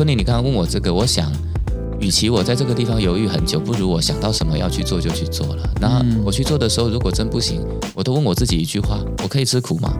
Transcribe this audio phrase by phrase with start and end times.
[0.00, 1.30] 昆凌，你刚刚问我这个，我想，
[2.00, 5.70] 与其我在这个地方犹豫很久，不如我想到什么要去做就去做了。
[5.78, 7.60] 那我去做的时候，如果真不行，
[7.94, 9.92] 我都问我自己一句话：我可以吃苦吗？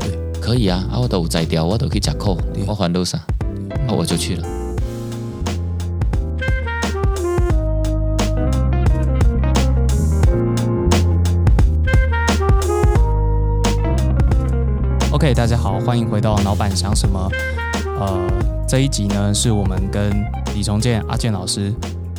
[0.00, 0.84] 对，可以啊。
[0.90, 2.36] 啊，我都摘掉，我都可以假扣，
[2.66, 3.16] 我还多少？
[3.86, 4.44] 那我就去了。
[15.12, 17.30] OK，大家好，欢迎回到老板想什么。
[18.00, 18.28] 呃，
[18.68, 20.12] 这一集呢是我们跟
[20.52, 21.72] 李重建阿健老师，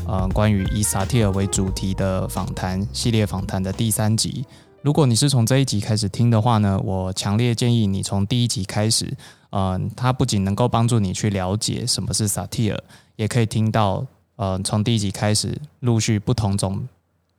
[0.07, 4.45] 呃，关于以萨提尔为主题的访谈系列访谈的第三集。
[4.81, 9.13] 如果你是从这一集开始听的话呢，我强烈建议你从第一集开始。
[9.49, 12.81] 嗯，它不仅能够帮助你去了解什么是萨提尔，
[13.17, 14.05] 也可以听到
[14.37, 16.87] 呃，从第一集开始陆续不同种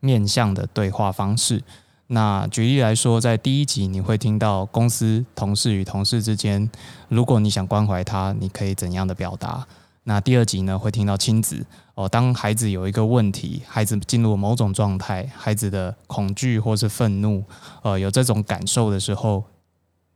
[0.00, 1.62] 面向的对话方式。
[2.10, 6.70] 那举例来说，在第一集你会听到公司同事与同事之间，
[7.08, 9.66] 如果你想关怀他，你可以怎样的表达？
[10.04, 17.44] 那第二集呢，会听到亲子哦，当孩子有一个问题，孩子进入某种状态，孩子的恐惧或是愤怒，
[17.82, 19.44] 呃，有这种感受的时候，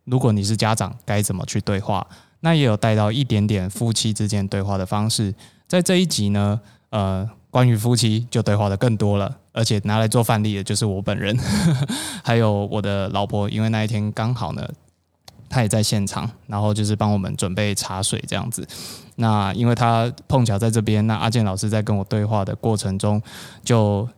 [0.04, 2.06] 如果你是家长，该怎么去对话？
[2.40, 5.34] 那也有带到一点点夫妻之间对话的方式。
[5.68, 7.28] 在这一集呢，呃。
[7.52, 11.38] 关于夫妻就对话的更多了，而且拿来做范例的就是我本人，
[12.24, 14.66] 还有我的老婆，因为那一天刚好呢，
[15.50, 18.66] 她也在现场，然后就是帮我们准备茶水这样子。
[19.16, 23.20] 那因为她碰巧在这边，那阿健老师在跟我对话的过程中，
[23.62, 24.08] 就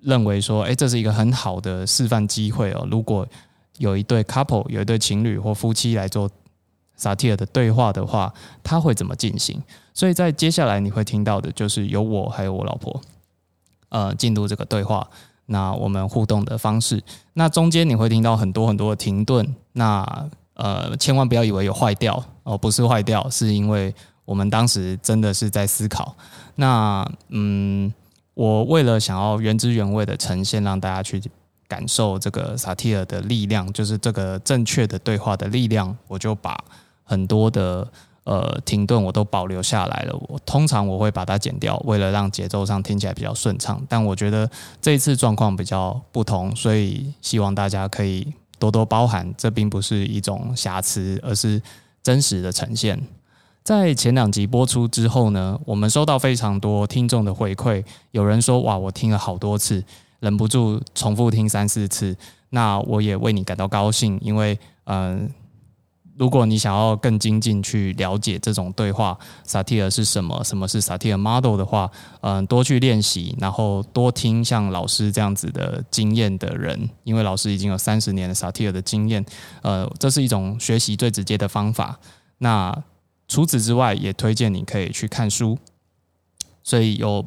[0.00, 2.88] 认为说，哎，这是一个很好的示范机会哦。
[2.90, 3.28] 如果
[3.76, 6.30] 有一对 couple，有一对情侣或夫妻来做
[6.96, 9.62] 萨提尔的对话的话，他会怎么进行？
[9.94, 13.00] 所以在接下来你会听到的就是有我还有我老婆，
[13.90, 15.06] 呃，进入这个对话，
[15.46, 17.02] 那我们互动的方式，
[17.34, 26.14] 那中间你会听到很多很多的停顿，那呃，千万不要以为有坏掉哦，不是坏掉，是因为我们当时真的是在思考。
[26.54, 27.92] 那嗯，
[28.34, 31.20] 我为了想要原汁原味的呈现，让大家去
[31.66, 36.62] 感受这个萨提尔的力量，就是这个正确的对话的力量，我就把
[37.12, 37.86] 很多的。
[38.24, 40.16] 呃，停顿我都保留下来了。
[40.28, 43.84] 我通常我会把它剪掉，为了让节奏上听起来比较顺畅。
[43.88, 44.48] 但我觉得
[44.80, 49.28] 这一次状况比较不同，所以希望大家可以多多包涵。
[49.36, 51.60] 这并不是一种瑕疵，而是
[52.00, 52.96] 真实的呈现。
[53.64, 59.82] 在前两集播出之后呢，我们收到非常多听众的回馈，有人说：“哇，我听了好多次，
[60.20, 62.16] 忍不住重复听三四次。”
[62.50, 65.28] 那我也为你感到高兴，因为嗯。
[66.18, 71.90] 如果你想要更精进去了解这种对话，萨提尔是什么，什么是萨提尔 model 的话，
[72.20, 79.24] 嗯，多去练习，然后多听像老师这样子的经验的人，因为老师已经有三十年的萨提尔的经验，
[79.62, 81.98] 呃，这是一种学习最直接的方法。
[82.38, 82.76] 那
[83.26, 85.58] 除此之外，也推荐你可以去看书。
[86.62, 87.24] 所以有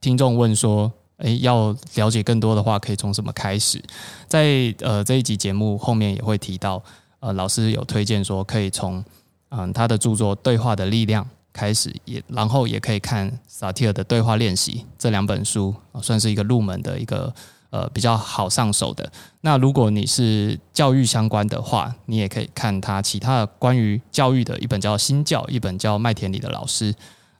[0.00, 3.82] 听众问说，诶，要了解更多的话，可以从什么开始？
[4.28, 6.82] 在呃这一集节目后面也会提到。
[7.20, 9.04] 呃，老师有推荐说，可以从
[9.48, 17.34] 嗯他的著作《对话的力量》开始，也然后也可以看萨提尔的对话练习这两本书，算是一个入门的一个
[17.70, 19.10] 呃比较好上手的。
[19.40, 26.92] 那如果你是教育相关的话，你也可以看他其他的关于教育的一本叫《新教》，一本叫《麦田里的老师》，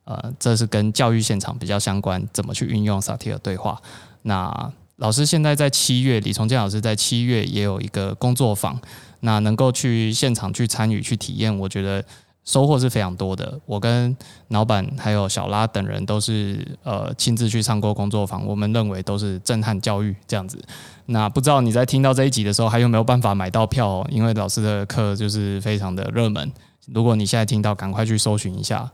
[0.04, 3.81] 呃，这是跟教育现场比较相关，怎么去运用萨提尔对话。
[4.22, 8.81] 那老师现在在七月，李崇建老师在七月也有一个工作坊。
[9.26, 12.03] 那能够去现场去参与去体验，我觉得
[12.44, 13.59] 收获是非常多的。
[13.66, 14.16] 我跟
[14.48, 20.62] 老板还有小拉等人都是呃亲自去上过工作坊，我们认为都是震撼教育这样子。
[21.06, 24.06] 那不知道你在听到这一集的时候，还有没有办法买到票？
[24.10, 26.53] 因为老师的课就是非常的热门。
[26.94, 28.88] 如果你现在听到，赶快去搜寻一下，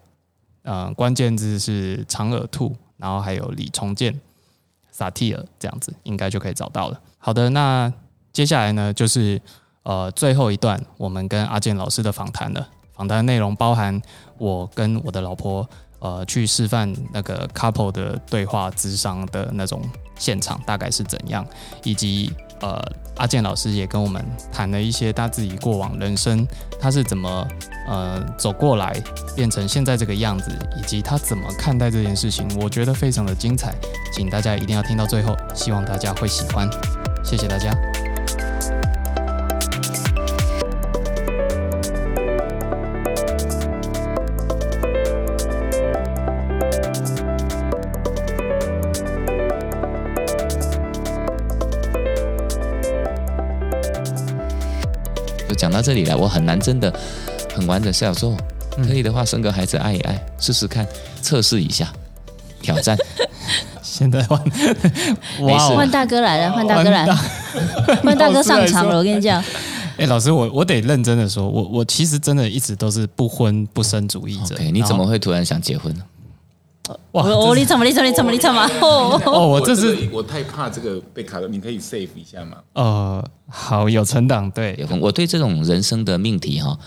[0.63, 4.19] 嗯，关键字是长耳兔，然后还有李重建、
[4.91, 6.99] 萨提尔这样子，应该就可以找到了。
[7.19, 7.93] 好的，那
[8.33, 9.39] 接下来呢就是。
[9.83, 12.67] 呃，最后一段我们跟阿健老师的访谈了。
[12.95, 14.01] 访谈内容包含
[14.39, 15.69] 我跟我的老婆
[15.99, 19.83] 呃去示范那个 couple 的对话智商的那种
[20.17, 21.45] 现场大概是怎样，
[21.83, 22.81] 以及呃
[23.17, 26.47] 阿健老师也跟我们谈了一些他自己过往人生，
[26.79, 27.49] 他是怎么
[27.89, 29.03] 呃走过来
[29.35, 33.75] 变成现在这个样子，以及他怎么看待这件事情，我觉得非常的精彩，
[34.13, 36.71] 请大家一定要听到最后，希望大家会喜欢，
[37.25, 37.73] 谢谢大家。
[55.55, 56.93] 讲到这里来，我很难真的
[57.55, 57.93] 很完整。
[57.93, 58.37] 是要说，
[58.87, 60.87] 可以的话生个孩子爱一爱，试试看，
[61.21, 61.93] 测试一下，
[62.61, 62.97] 挑战。
[63.83, 64.41] 现在换，
[65.41, 67.15] 没事换大哥来了，换大 哥来了，
[68.03, 68.97] 换大哥上场了。
[68.97, 69.43] 我跟你讲，
[69.99, 74.57] 哎、老师，我我得认真的说，我我其实真的一直都是不婚不生主义者。
[74.73, 76.03] 你怎么会突然想结婚呢？
[76.89, 77.25] 后哇？
[77.25, 78.63] 我你怎么你怎么你怎么你怎么？
[78.81, 82.57] 哦，哦，我这这是我太怕这个被卡了，你可以 save 一下吗？
[82.73, 86.79] 呃，好有存档对我对这种人生的命题哈，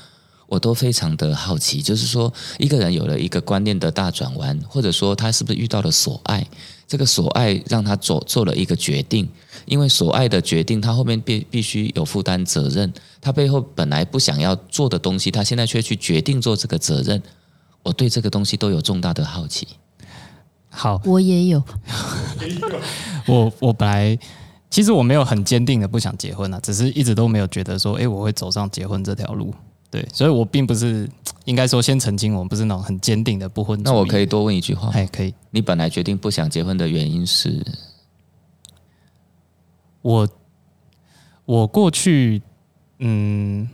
[0.48, 1.82] 我都非常的好奇。
[1.82, 6.46] 就是说，一个人有了一个观念的大转弯，或者说他是不是遇到了所爱？
[6.88, 9.28] 这个所爱让他做做了一个决定，
[9.66, 12.94] 因为所爱的决定，他后面必必须有负担责任。
[13.20, 17.20] 他背后本来不想要做的东西，他现在却去决定做这个责任。
[17.82, 19.68] 我对这个东西都有重大的好奇。
[20.76, 21.64] 好，我也有，
[23.26, 24.18] 我我本来
[24.70, 29.54] 其实我没有很坚定的不想结婚啊，只是一直都没有觉得说，哎、我会走上结婚这条路。
[29.90, 31.10] 对，所以我并不是
[31.46, 33.86] 应该说先澄清，我们不是那种很坚定的不婚主义。
[33.86, 35.34] 那我可以多问一句话：哎，可以。
[35.52, 37.66] 你本来决定不想结婚的原因是？
[40.02, 40.28] 我
[41.46, 42.42] 我过去，
[43.00, 43.70] 嗯，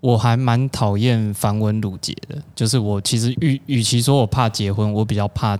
[0.00, 2.42] 我还蛮讨厌繁文缛节的。
[2.54, 5.58] 就是我其实与与其说我怕结婚，我比较怕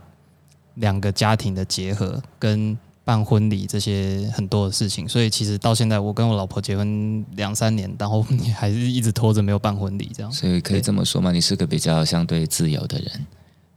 [0.74, 5.08] 两个家庭的结合跟办婚礼这些很多的事情。
[5.08, 11.32] 所以其实到现在，我跟我老婆结婚两三年，然后你还是一直拖着没有办婚礼，这样所以可以这么说吗？
[11.32, 13.26] 你是个比较相对自由的人。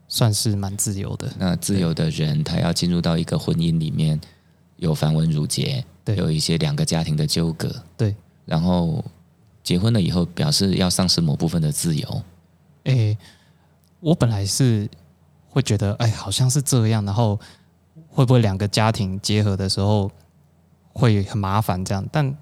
[0.10, 1.32] 算是蛮自由的。
[1.40, 4.20] 那自由的人，他要进入到一个婚姻里面，
[4.76, 9.04] 有繁文缛节，对有一些两个家庭的纠葛，对，然后
[9.64, 12.24] 结婚了以后，表示要丧失某部分的自由。
[12.84, 13.18] 诶、
[14.00, 14.90] 我本来是
[15.50, 17.40] 会觉得，哎，好像是这样，然后
[18.10, 20.12] 会不会两个家庭结合的时候
[20.92, 22.06] 会很麻烦这样？
[22.12, 22.36] 但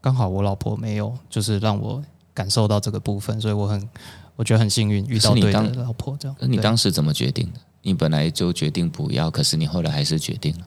[0.00, 2.02] 刚好我老婆没有，就是让我
[2.34, 3.88] 感受到这个部分，所以我很
[4.34, 6.36] 我觉得很幸运遇到对的老婆这样。
[6.40, 7.60] 那你对当时怎么决定的？
[7.82, 10.66] 你本来就决定不要，可是你后来还是决定了。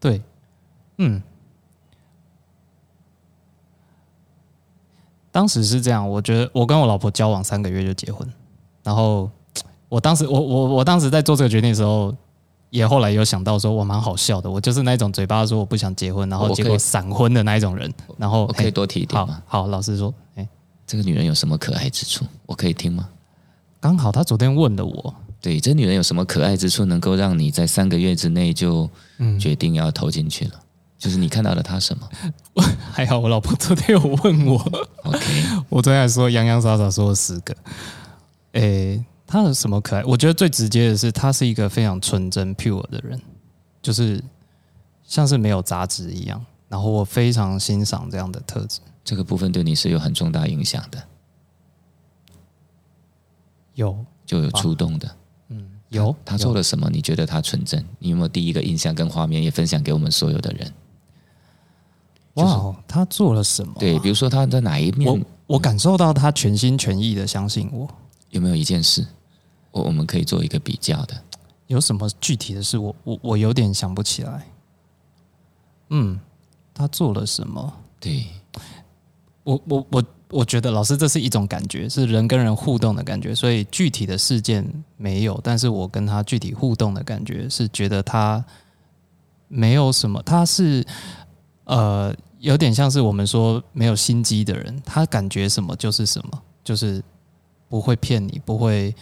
[0.00, 0.20] 对，
[0.98, 1.22] 嗯，
[5.36, 8.26] 当时是这样，我觉得我跟我老婆交往三个月就结婚，
[8.82, 9.30] 然后
[9.86, 12.10] 我当时我我我当时在做这个决定的时候，
[12.70, 19.42] 也后来有想到说我蛮好笑的，我就是那种嘴巴说我不想结婚，然后结果闪婚的那一种人，然后我可以多提一点好吗？
[19.44, 20.48] 好，老师说，哎，
[20.86, 22.24] 这个女人有什么可爱之处？
[22.46, 23.06] 我可以听吗？
[23.78, 28.88] 刚好她昨天问的我，对，这女人有什么可爱之处，能够让你在三个月之内就
[29.18, 30.52] 嗯，决定要投进去了？
[31.06, 32.08] 就是你看到了他什么
[32.90, 34.58] 还好我老婆昨天有问我
[35.04, 37.54] ，？OK， 我昨天还说洋洋洒洒说了十个。
[38.54, 40.02] 诶、他有什么可爱？
[40.02, 43.22] 我觉得最直接的是，他是一个非常纯真 pure 的人，
[43.80, 44.20] 就是
[45.04, 46.44] 像是没有杂质一样。
[46.68, 48.80] 然后我非常欣赏这样的特质。
[49.04, 51.00] 这个部分对你是有很重大影响的，
[53.74, 55.08] 有就有触动的。
[55.50, 56.90] 嗯有，他做了了什么？
[56.90, 57.84] 你觉得他纯真？
[58.00, 60.72] 你有没有第一个印象跟画面也分享给我们所有的人？
[62.36, 63.74] 哇哦，他做了什么？
[63.78, 67.86] 对，比如说他在哪一面我我感受到他全心全意的相信我。
[68.30, 69.06] 有没有一件事，
[69.70, 71.14] 我我们可以做一个比较的？
[71.68, 72.76] 有什么具体的事？
[72.78, 74.46] 我我我有点想不起来。
[75.90, 76.18] 嗯，
[76.74, 77.72] 他做了什么？
[77.98, 78.26] 对，
[79.44, 88.44] 我我我我觉得老师这是一种感觉，是人跟人互动的感觉，所以具体的事件没有，但是我跟他具体互动的感觉是觉得他
[89.48, 90.84] 没有什么，他是
[91.64, 92.14] 呃
[92.46, 97.02] 有点像是我们说没有心机的人，他感觉什么就是什么，就是
[97.68, 98.94] 不会骗你，不会。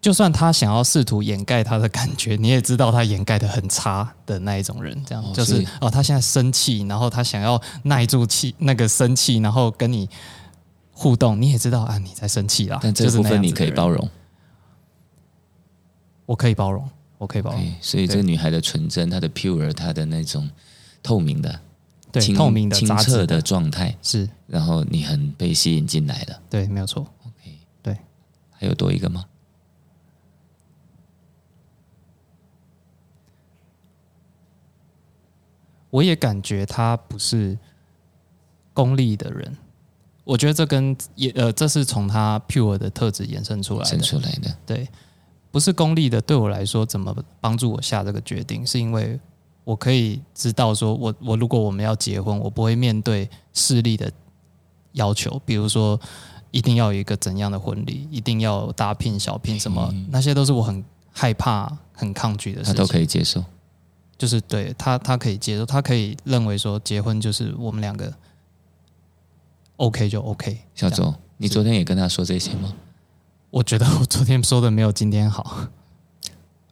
[0.00, 10.08] 就算他想要试图掩盖他的感觉，你也知道他掩盖的很差的那一种人，这样、就是哦他现在生气，然后他想要耐住气那个生气，然后跟你
[10.92, 12.78] 互动，你也知道啊你在生气啦。
[12.80, 14.08] 但这部分你可以包容。
[16.24, 16.88] 我可以包容，
[17.18, 20.48] 我可以包容所以这个女孩的纯真，她的 pure，她的那种
[21.02, 21.60] 透明的、
[22.10, 26.40] 对，清透明的、清澈的状态，是然后你很被吸引进来了。
[26.48, 27.02] 对，没有错。
[27.26, 27.96] OK，对，
[28.50, 29.26] 还有多一个吗？
[35.90, 37.58] 我也感觉他不是
[38.74, 39.56] 功利的人，
[40.22, 43.98] 我觉得这跟也呃，这是从他 pure 的特质延伸出来的。
[43.98, 44.86] 出来的，对，
[45.50, 48.66] 不是功利的，对我来说怎么帮助我下这个决定？
[48.66, 49.18] 是因为
[49.68, 54.10] 我可以知道说我我如果我们要结婚，我不会面对势力的
[54.92, 56.00] 要求，比如说
[56.50, 60.82] 一定要有一个怎样的婚礼，一定要大聘小聘什么，那些都是我很
[61.12, 62.74] 害怕、很抗拒的事情。
[62.74, 63.44] 他都可以接受。
[64.16, 68.10] 就是对他，他可以接受，他可以认为说结婚就是我们两个
[69.76, 70.60] OK 就 OK。
[70.74, 72.72] 小周，你昨天也跟他说这些吗？
[73.50, 75.68] 我觉得我昨天说的没有今天好。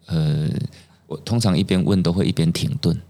[0.06, 0.48] 呃，
[1.06, 3.00] 我通常一边问都会一边停顿。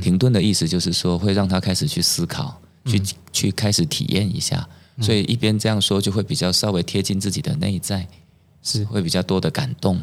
[0.00, 4.68] 停顿的意思就是说会让他开始去思考，去去开始体验一下。
[5.00, 8.06] 所以一边这样说，就会比较稍微贴近自己的内在，
[8.62, 10.00] 是会比较多的感动。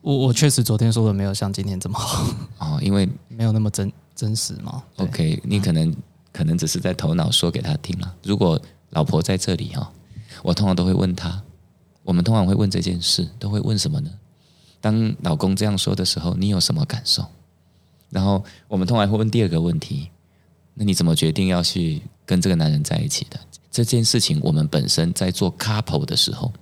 [0.00, 2.24] 我我确实昨天说的没有像今天这么好
[2.58, 4.82] 哦，因为没有那么真真实嘛。
[4.96, 5.94] OK，你可能、
[6.32, 8.14] 可能只是在头脑说给他听了。
[8.22, 9.92] 如果老婆在这里哈、
[10.42, 11.42] 我通常都会问他，
[12.04, 14.10] 我们通常会问这件事，都会问什么呢？
[14.80, 17.24] 当老公这样说的时候，你有什么感受？
[18.08, 20.08] 然后我们通常会问第二个问题：
[20.74, 23.38] 那你怎么决定要去跟这个男人在一起的？
[23.70, 26.52] 这件事情我们本身在做 couple 的时候，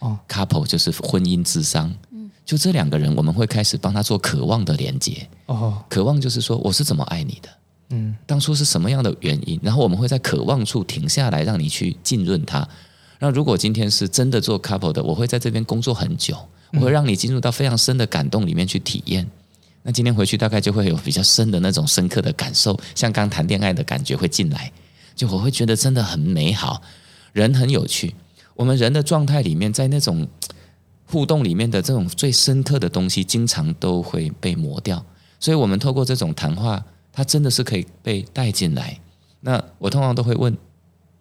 [0.00, 5.26] 哦，couple 就是婚姻智商，嗯就这两个人，我们会开始帮他做渴望的连接。
[5.46, 7.48] 哦，渴望就是说我是怎么爱你的，
[7.90, 12.68] 嗯当初是什么样的原因，然后我们会在渴望处停下来，让你去浸润它。
[13.18, 16.36] 那如果今天是真的做 couple 的，我会在这边工作很久，
[16.72, 19.28] 我会让你进入到非常深的感动里面去体验。
[19.82, 24.70] 那今天回去大概就会有比较深的那种深刻的感受，像刚谈恋爱的感觉会进来，
[25.16, 26.82] 就我会觉得真的很美好，
[27.32, 28.14] 人很有趣。
[28.54, 30.28] 我们人的状态里面，在那种
[31.06, 35.02] 互动里面的这种最深刻的东西，经常都会被磨掉。
[35.38, 38.98] 所以，我们透过这种谈话，它真的是可以被带进来。
[39.40, 40.54] 那我通常都会问，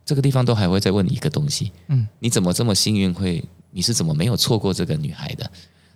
[0.03, 3.41] 这个地方都还会再问你一个东西，嗯，你怎么这么幸运会？
[3.71, 5.49] 你是怎么没有错过这个女孩的？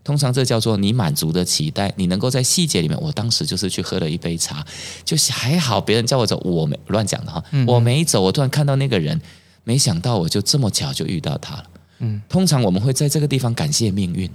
[0.04, 3.00] 通常这叫做你满足的期待，你能够在细节里面。
[3.02, 4.66] 我当时就是去喝了一杯茶，
[5.06, 9.20] 就是还好别人叫我走，我没乱讲的哈，我没走，我突然看到那个人，
[9.64, 11.66] 没想到我就这么巧就遇到他了。
[12.00, 14.30] 嗯，通常我们会在这个地方感谢命运，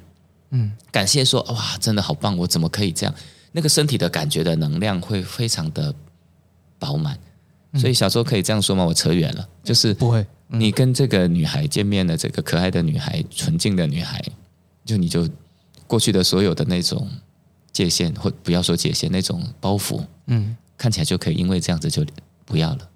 [0.53, 3.15] 嗯，感谢说哇，真的好棒，我怎么可以这样？
[3.53, 5.95] 那个身体的感觉的能量会非常的
[6.79, 7.19] 饱满。
[7.75, 8.83] 所以小时候可以这样说吗？
[8.83, 14.23] 我扯远了，就是不会，你跟这个女孩见面的这个可爱的女孩、纯净的女孩，
[14.85, 15.29] 就你就
[15.87, 17.07] 过去的所有的那种
[17.71, 22.05] 界限，或不要说界限，那种包袱，嗯，看起来就可以因为这样子就
[22.47, 22.91] 不要了。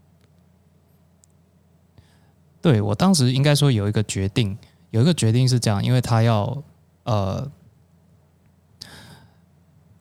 [2.62, 4.56] 对我当时应该说有一个决定，
[4.90, 6.62] 有一个决定是这样，因为他要
[7.04, 7.50] 呃，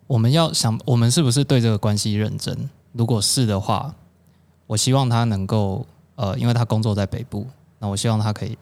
[0.07, 2.69] 我们要想我们是不是对这个关系认真？
[2.93, 3.95] 如果是的话，
[4.67, 7.47] 我希望他能够呃，因为他工作在北部，
[7.79, 8.57] 那我希望他可以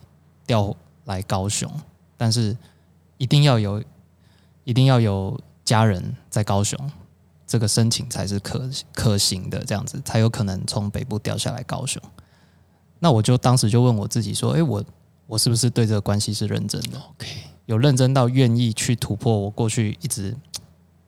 [0.46, 0.76] 调
[1.06, 1.72] 来高雄，
[2.16, 2.56] 但是
[3.18, 3.84] 一定要有
[4.64, 6.80] 一定要有家人在高雄，
[7.46, 12.02] 这个申请才是可可行的，这样子才有可能从北部调下来高雄。
[13.00, 14.84] 那我就当时就问我自己说：“诶，我
[15.26, 17.28] 我是不是对这个关系是认真的？OK，
[17.66, 20.36] 有认真到愿意去突破我过去一直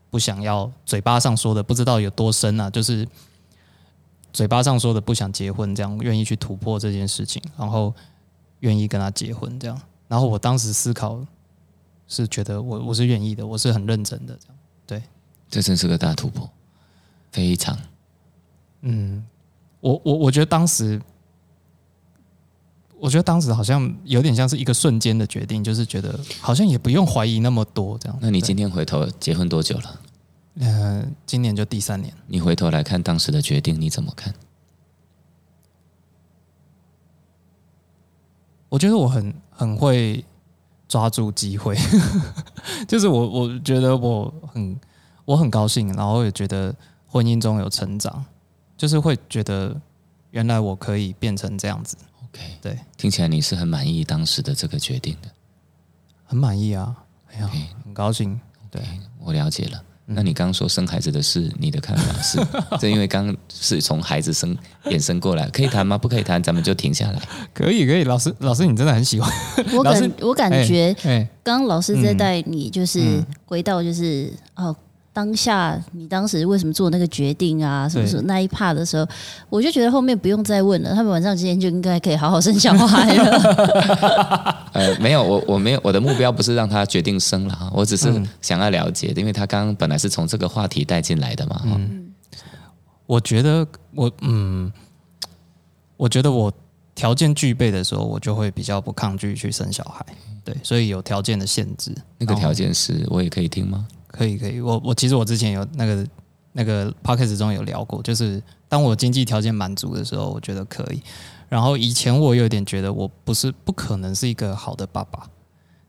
[0.09, 2.69] 不想要嘴巴上说的，不知道有多深啊？
[2.69, 3.07] 就是
[4.33, 7.93] 嘴巴上说的不想结婚，这样愿意去突破这件事情，然后
[8.59, 9.81] 愿意跟他结婚这样。
[10.07, 11.25] 然后我当时思考
[12.07, 14.55] 是觉得我我是愿意的，我是很认真的这样。
[15.49, 16.49] 这真是个大突破，
[17.29, 17.77] 非常
[18.83, 19.21] 嗯，
[19.81, 21.01] 我我我觉得当时，
[22.97, 28.17] 我觉得当时好像有点像是一个瞬间的决定，就是觉得好像也不用怀疑那么多这样。
[28.21, 29.99] 那你今天回头结婚多久了？
[30.59, 34.33] 呃，今年就第三年，你回头来看当时的决定，你怎么看？
[38.69, 40.23] 我觉得我很很会
[40.87, 41.75] 抓住机会，
[42.87, 44.79] 就是我我觉得我很
[45.25, 46.75] 我很高兴，然后也觉得
[47.07, 48.23] 婚姻中有成长，
[48.77, 49.79] 就是会觉得
[50.31, 55.29] 原来我可以变成这样子，OK，对，听起来你是很满意当时的这个决定的。
[56.25, 56.95] 很满意啊，
[57.31, 57.49] 哎呀
[57.83, 58.39] 很高兴，
[58.69, 58.81] 对。
[59.19, 59.83] 我了解了。
[60.13, 62.39] 那你刚刚说生孩子的事，你的看法是？
[62.79, 65.97] 这因为刚刚是从孩子生衍生过来，可以谈吗？
[65.97, 67.21] 不可以谈，咱们就停下来。
[67.53, 69.31] 可以可以，老师老师你真的很喜欢，
[69.73, 74.75] 我老师感我感觉哎、刚刚老师在带你，就是嗯回到就是哦。
[75.13, 77.87] 当下你当时为什么做那个决定啊？
[77.89, 79.05] 什么什么那一 part 的时候，
[79.49, 80.91] 我就觉得后面不用再问了。
[80.95, 84.67] 他们晚上今天就应该可以好好生小孩了。
[84.71, 92.13] 呃，没有，我我没有，我的目标不是让他决定生了哈，我只是嗯想要了解，因为他刚刚本来是从这个话题带进来的嘛嗯。
[93.05, 94.71] 我觉得我嗯，
[95.97, 96.49] 我觉得我
[96.95, 100.05] 条件具备的时候，我就会比较不抗拒去生小孩，
[100.45, 101.93] 对，所以有条件的限制。
[102.17, 103.85] 那个条件是我也可以听吗？
[104.11, 106.07] 可以可以，我我其实我之前有那个
[106.51, 111.01] 那个 p o c k e t 中有聊过，就是当我经济条件满足的时候，我觉得可以。
[111.47, 115.29] 然后以前我有点觉得我不是不可能是一个好的爸爸，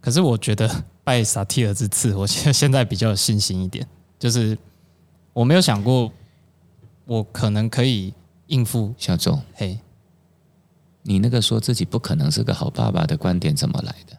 [0.00, 0.68] 可是我觉得
[1.04, 3.86] 拜萨提尔之赐，我现在 现在比较有信心一点，
[4.18, 4.56] 就是
[5.32, 6.10] 我没有想过
[7.04, 8.12] 我可能可以
[8.46, 9.78] 应付小周，嘿，
[11.02, 14.11] 你那个说自己不可能是个好爸爸的观点怎么来的？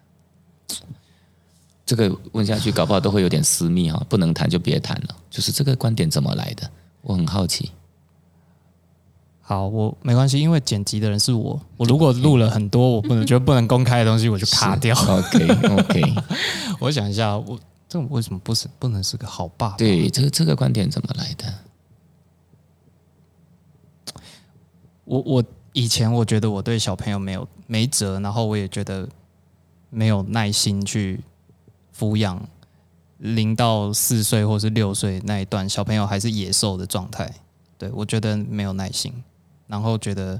[1.86, 5.16] 这个问下去，搞不好都会有点私密哈，不能谈就别谈了。
[5.30, 6.70] 就是这个观点怎么来的？
[7.02, 7.72] 我很好奇。
[9.42, 11.60] 好，我没关系，因为剪辑的人是我。
[11.76, 14.96] 我如果录了很多我不能觉得不能公开的东西，我就 卡掉。
[14.96, 16.02] OK OK，
[16.80, 17.60] 我想一下，我
[17.90, 19.78] 这为什么不是不能是个好爸爸？
[19.78, 21.54] 对，这个这个观点怎么来的？
[25.04, 29.08] 我我以前我觉得我对小朋友没有没辙，然后我也觉得
[29.90, 31.20] 没有耐心去
[31.98, 32.42] 抚养
[33.18, 37.32] 零到四岁或是六岁那一段小朋友还是野兽的状态。
[37.78, 39.14] 对我觉得没有耐心，
[39.68, 40.40] 然后觉得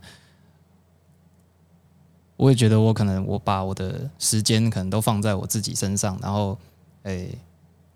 [2.38, 6.58] 我也觉得我可能我把我的时间可能都放在我自己身上，然后
[7.04, 7.38] 诶、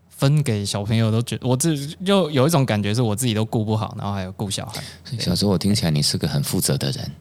[0.09, 4.83] 分给小朋友都觉得我自己就有一种感觉是我自己都顾不好，然后还有顾小孩。
[5.17, 7.11] 小时候我听起来你是个很负责的人，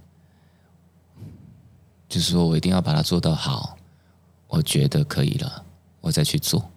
[2.08, 3.76] 就是说我一定要把它做到好，
[4.48, 5.64] 我觉得可以了，
[6.06, 6.70] 我再去做，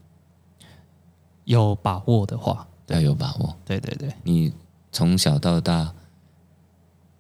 [1.44, 3.56] 有把握的话，要有把握。
[3.64, 4.52] 对对对，你
[4.92, 5.94] 从小到大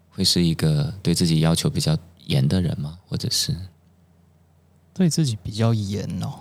[0.09, 2.97] 会是一个对自己要求比较严的人吗？
[3.07, 3.55] 或者是
[4.91, 6.33] 对自己比较严哦。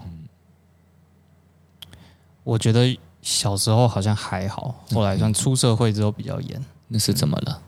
[2.44, 6.64] 我觉得小时候好像还好，后来像出社会之后比较严。
[6.86, 7.62] 那是怎么了？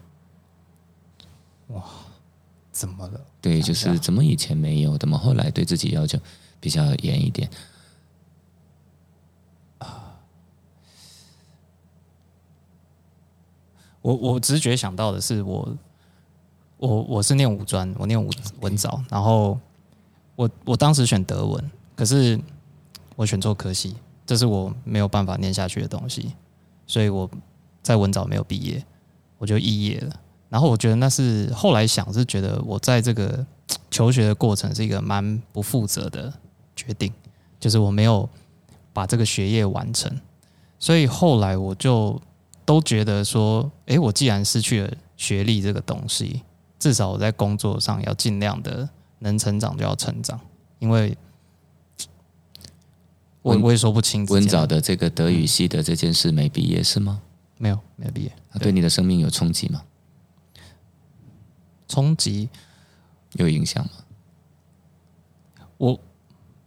[1.67, 1.85] 哇
[2.73, 3.21] 怎么了？
[3.43, 6.19] 对，就是怎么以前没有，怎么后来对自己要求
[6.61, 7.51] 比较严一点？
[14.03, 15.69] 我我直觉想到的是我，
[16.79, 18.31] 我我是念五专，我念五
[18.61, 19.59] 文藻，然后
[20.37, 22.41] 我我当时选德文，可是
[23.17, 26.35] 我选错科系，这是我没有办法念下去的东西，
[26.87, 27.29] 所以我
[27.83, 28.83] 在文藻没有毕业，
[29.37, 30.15] 我就肄业了。
[30.49, 33.47] 然后我觉得那是后来想是觉得我在这个
[33.91, 36.33] 求学的过程是一个蛮不负责的
[36.75, 37.13] 决定，
[37.61, 38.29] 就是我没有
[38.93, 40.11] 把这个学业完成，
[40.79, 42.21] 所以后来我就
[42.71, 46.43] 都觉得说，诶，我既然失去了学历这个东西，
[46.79, 50.39] 至少我在工作上要尽量的能成长就要成长，
[50.79, 51.19] 因为
[53.43, 57.21] 我我也说不清温早藻的这个德语系的这件事没毕业是吗？
[57.59, 59.83] 没有没有毕业它对你的生命有冲击吗？
[61.89, 62.49] 冲击，
[63.33, 63.91] 有影响吗？
[65.77, 66.01] 我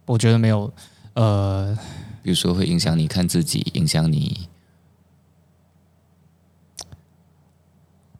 [0.04, 0.70] 我觉得没有，
[1.14, 1.74] 呃，
[2.22, 4.50] 比如说会影响你看自己，影响你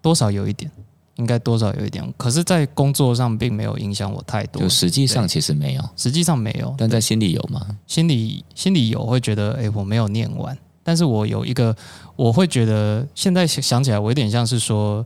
[0.05, 0.71] 多少有一点，
[1.15, 4.61] 应该多少有一点，可是，在工作上并没有影响我太多。
[4.61, 7.67] 就，实际上其实没有，实际上没有，但在心里有吗？
[7.87, 11.75] 心里心里有会觉得，哎、我没有念完，但是我有一个，
[12.17, 15.03] 我会觉得现在想想起来，我有点像是说，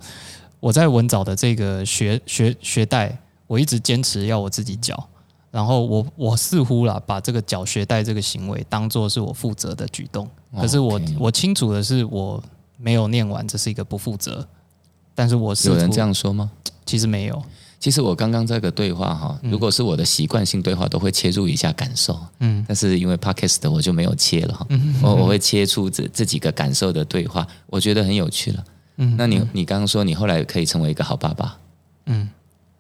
[0.59, 5.09] 我在文藻的这个学学学带，我一直坚持要我自己缴，
[5.53, 10.29] 然后我我似乎啦把这个缴学贷这个行为当做是我负责的举动，
[10.61, 12.43] 可是我我清楚的是我
[12.77, 14.47] 没有念完，这是一个不负责，
[15.19, 16.49] 但是我是有人这样说吗？
[16.87, 17.43] 其实没有，
[17.81, 22.65] 其实我刚刚这个对话哈，如果是我的习惯性对话，都会切入一下感受，嗯。
[22.69, 24.65] 但是因为 podcast 的我就没有切了哈，
[25.03, 28.65] 我我会切出这这几个感受的对话，我觉得很有趣了。
[28.99, 31.59] 嗯那你你刚刚说你后来可以成为一个好爸爸，
[32.07, 32.29] 嗯，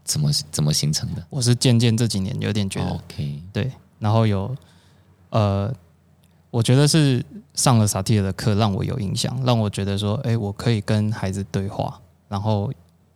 [0.04, 1.26] 怎么怎么形成的？
[1.30, 4.54] 我是渐渐这几年有点觉得？OK，对，然后有
[5.30, 5.74] 呃，
[6.52, 7.24] 我觉得是
[7.54, 12.72] 上了萨提尔的课让我有影响，让我觉得说，哎，我可以跟孩子对话，然后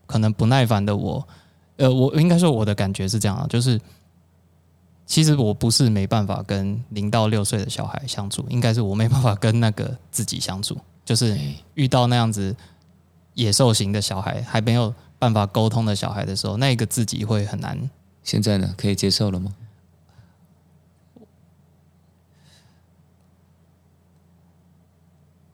[0.07, 1.27] 可能不耐烦的我，
[1.77, 3.81] 呃，我应该说我的感觉是这样啊，就是
[5.07, 12.55] 其实我不是没办法跟零到六岁的小孩相处，应该是我没办法跟那个自己相处， 就是哎遇到那样子
[13.35, 17.91] 野兽型的小孩，还没有办法沟通的小孩的时候，那个自己会很难
[18.23, 19.55] 现在呢可以接受了吗？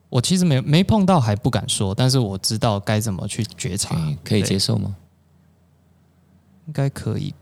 [0.08, 3.94] 我其实没没碰到，还不敢说，但是我知道该怎么去觉察
[4.24, 4.96] 可以，接受吗？
[6.66, 7.34] 应该可以，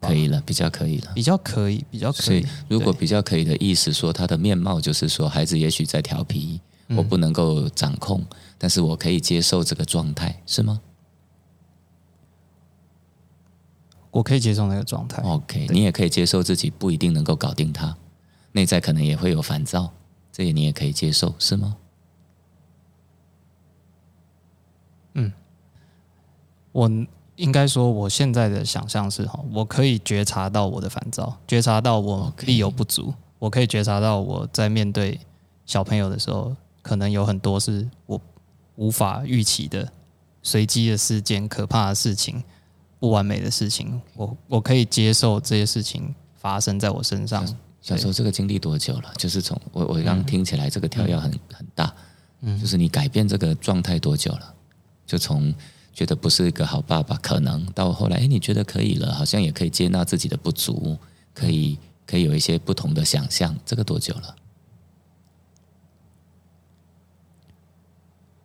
[0.00, 1.12] 可以了，比较可以了。
[1.14, 2.46] 比较可以，比较可以所以。
[2.68, 8.22] 如果比较可以的意思说，他的面貌就是说，孩子也许在调皮，嗯我不能够掌控，
[8.58, 10.80] 但是我可以接受这个状态，是吗
[14.10, 15.22] 我可以接受那个状态。
[15.22, 17.96] ？OK，你也可以接受自己不一定能够搞定他，
[18.52, 19.92] 内在可能也会有烦躁，
[20.32, 21.76] 这也你也可以接受，是吗？
[26.72, 26.88] 我
[27.36, 35.18] 应该说，我现在的想象是哈，我可以觉察到我的烦躁，觉察到我力有不足我可以觉察到我在面对
[35.66, 38.20] 小朋友的时候，可能有很多是我
[38.76, 39.90] 无法预期的
[40.42, 42.42] 随机的事件、可怕的事情，
[42.98, 47.46] 不完美的事情，我我可以接受这些事情发生在我身上。
[47.80, 49.10] 小时候这个经历多久了？
[49.16, 51.90] 就是从我我刚听起来这个跳跃很很大，
[52.42, 54.54] 嗯，就是你改变这个状态多久了？
[55.10, 55.52] 就从
[55.92, 60.96] 觉得不是一个好爸爸，可能到后来，哎，你觉得可以了，好像也可以接纳自己的不足，
[61.34, 64.36] 可以可以有一些不同的想象，这个多久了？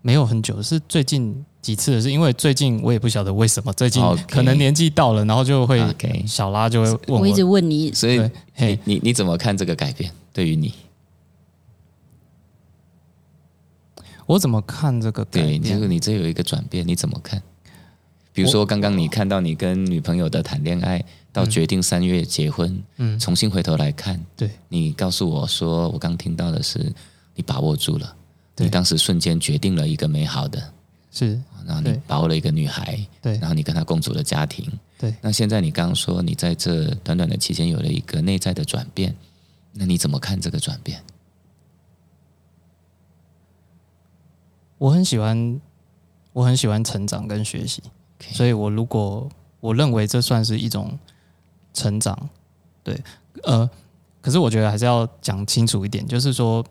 [0.01, 8.19] 没有很久，是最近几次的是因为最近我也不晓得为什么，最近可能年纪到了，然后就会 OK 小拉就会问我一直，问你，所以
[8.55, 10.11] 嘿你你你怎么看这个改变？
[10.33, 10.73] 对于你，
[14.25, 15.75] 我怎么看这个改对，变？
[15.75, 17.41] 就是你这有一个转变，你怎么看？
[18.33, 26.93] 比如说刚刚你看到你跟女朋友的谈恋爱，到决定三月结婚，嗯重新回头来看，对你告诉我说，我刚听到的是
[27.35, 28.13] 你把握住了，
[28.57, 30.61] 你当时瞬间决定了一个美好的，
[31.13, 34.69] 是然后你把握了一个女孩，对然后你跟她共组了家庭。
[34.97, 39.15] 对那现在你刚刚说你在这短短的期间有了一个内在的转变，
[39.71, 41.01] 那你怎么看这个转变？
[44.85, 45.59] 我很喜欢，
[46.31, 47.81] 我很喜欢成长跟学习。
[48.19, 49.27] 所以我如果
[49.59, 50.95] 我认为这算是一种
[51.73, 52.15] 成长，
[52.83, 52.95] 对，
[53.45, 53.67] 呃，
[54.21, 56.63] 可是我觉得还是要讲清楚一点，就是说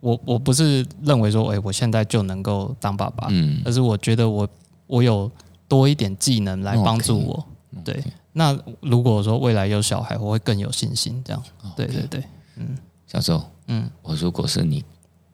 [0.00, 4.46] 我我不是认为说，哎、我现在就能够当爸爸，嗯，而是我觉得我
[4.86, 5.30] 我有
[5.66, 7.46] 多一点技能来帮助我。
[7.82, 11.22] 对，那如果说未来有小孩，我会更有信心。
[11.24, 11.42] 这样，
[11.74, 12.22] 对对对，
[13.06, 13.90] 小周，嗯。
[14.02, 14.84] 我如果是你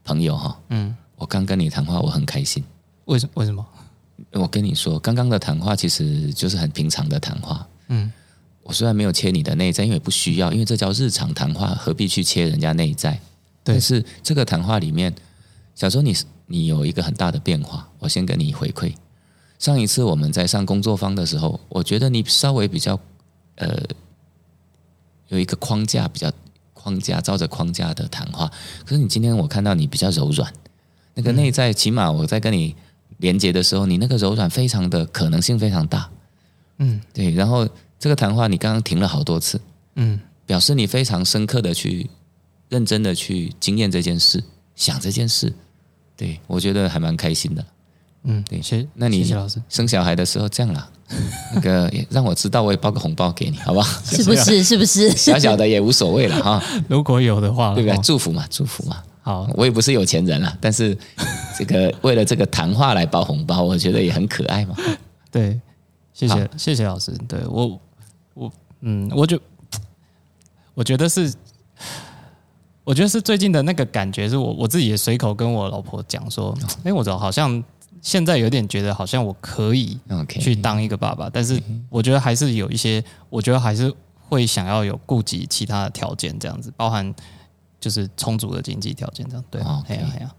[0.04, 2.62] 朋友哈，嗯，我刚跟你谈话，我很开心。
[3.06, 3.66] 为什为什么？
[4.32, 7.66] 我跟你说，刚刚的谈话其实就是很平常的谈话。
[7.88, 8.10] 嗯，
[8.62, 13.12] 我虽然没有切你的内在，因为不需要，因为这叫日常谈话，何必去切人家内在？
[13.62, 15.14] 对但是这个谈话里面，
[15.74, 16.14] 小周你
[16.46, 18.94] 你有一个很大的变化，我先跟你回馈。
[19.58, 22.98] 上一次我们在上工作坊的时候，我觉得你稍微比较
[23.56, 23.82] 呃
[25.28, 26.30] 有一个框架，比较
[26.72, 28.50] 框架照着框架的谈话。
[28.84, 30.52] 可是你今天我看到你比较柔软，
[31.14, 32.74] 那个内在，起码我在跟你
[33.18, 36.10] 连接的时候，你那个柔软非常的可能性非常大。
[36.78, 39.60] 嗯对，然后这个谈话你刚刚停了好多次，
[39.94, 42.10] 嗯表示你非常深刻的去
[42.68, 44.42] 认真的去经验这件事，
[44.74, 45.52] 想这件事。
[46.16, 47.64] 对我觉得还蛮开心的。
[48.24, 49.62] 嗯，对谢那你谢谢老师。
[49.68, 50.90] 生小孩的时候这样啦，
[51.54, 54.02] 那个让我知道，我也包个红包给你，好不好？
[54.04, 54.64] 是不是？
[54.64, 55.10] 是不是？
[55.10, 58.00] 小小的也无所谓了哈， 如果有的话，对不对哦？
[58.02, 59.02] 祝福嘛，祝福嘛。
[59.24, 60.94] 好，我也不是有钱人啦，但是
[61.56, 64.76] 这个为了这个谈话来包红包，我觉得也很可爱嘛。
[65.32, 65.58] 对，
[66.12, 67.10] 谢谢谢谢老师。
[67.26, 67.80] 对我
[68.34, 69.40] 我嗯，我就
[70.74, 71.32] 我觉得是，
[72.84, 77.64] 我觉得是最近的那个感觉，是我我自己也随口跟我老婆讲说，哎、我好像
[78.02, 81.58] 现在有点觉得好像我可以去当一个爸爸，但是
[81.88, 83.90] 我觉得还是有一些，我觉得还是
[84.28, 87.14] 会想要有顾及其他的条件，这样子，包含
[87.84, 90.34] 就是充足的经济条件，这样对，哎 OK 呀哎呀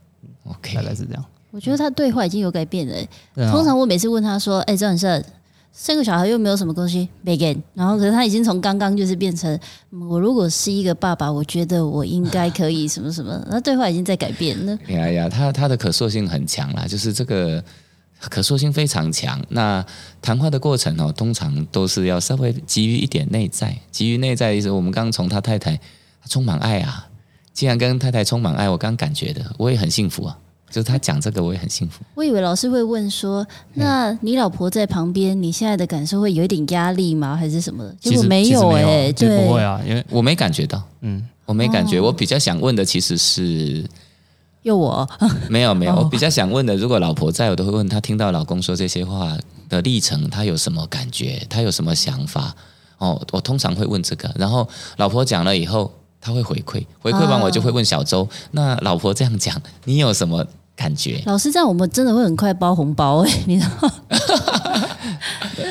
[0.45, 1.23] ，OK，大概是这样。
[1.51, 5.23] 我觉得他对话已经有改变了欸、对啊通常我每次问他说：“哎、张很胜，
[5.71, 9.53] 生个小孩又没有什么东西，没给。”然后可是他已经从刚刚就是变成，
[9.91, 13.39] 嗯我如果是一个爸爸，我觉得我应该可以什么什么。
[13.47, 14.75] 那对话已经在改变了。
[14.87, 17.63] 哎呀，他他的可塑性很强啦，就是这个
[18.19, 19.41] 可塑性非常强。
[19.49, 19.85] 那
[20.21, 24.69] 谈话的过程哦，通常都是要稍微基于一点内在，基于内在的意思。
[24.69, 27.07] 我们刚刚从他太太他充满爱啊，
[27.55, 30.37] 既然跟太太充满爱，我刚感觉的，我也很幸福啊。
[30.69, 32.01] 就是他讲这个，我也很幸福。
[32.15, 37.33] 我以为老师会问说：“那你老婆在旁边，你现在的感受会有一点压力吗？
[37.33, 41.99] 还是什么的？”结其实果没有哎、对，不会啊，因为我没感觉到，嗯，我没感觉。
[41.99, 43.85] 哦我比较想问的其实是
[44.63, 45.07] 有我，
[45.47, 49.37] 没有没有，哦我比较想问的，如果老婆在，我都会问她听到老公说这些话
[49.69, 52.53] 的历程，她有什么感觉，她有什么想法？
[52.97, 55.93] 哦，我通常会问这个，然后老婆讲了以后，
[56.25, 60.43] 她会回馈，回馈完哦我就会问小周，那老婆这样讲，你有什么
[60.75, 61.21] 感觉？
[61.27, 63.91] 老师这样我们真的会很快包红包哎、 你知道？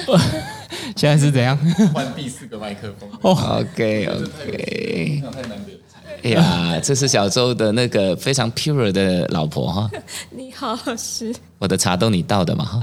[0.95, 1.59] 现在是怎样？
[1.93, 5.79] 换第四个麦克风，OK OK，那太难得了。
[6.23, 9.91] 哎呀，这是小周的那个非常 pure 的老婆哈，
[10.31, 12.81] 你好，老师，我的茶都你倒的嘛哈。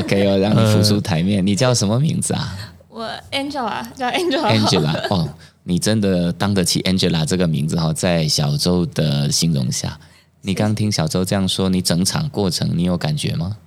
[0.00, 2.52] OK，我让你浮出台面，你叫什么名字啊？
[2.88, 5.28] 我 Angela 叫 Angela Angela，哦，
[5.68, 9.98] 你真的当得起 Angela 这个名字哈、在小周的形容下，
[10.42, 13.58] 你刚听小周这样说，你整场过程你有感觉吗？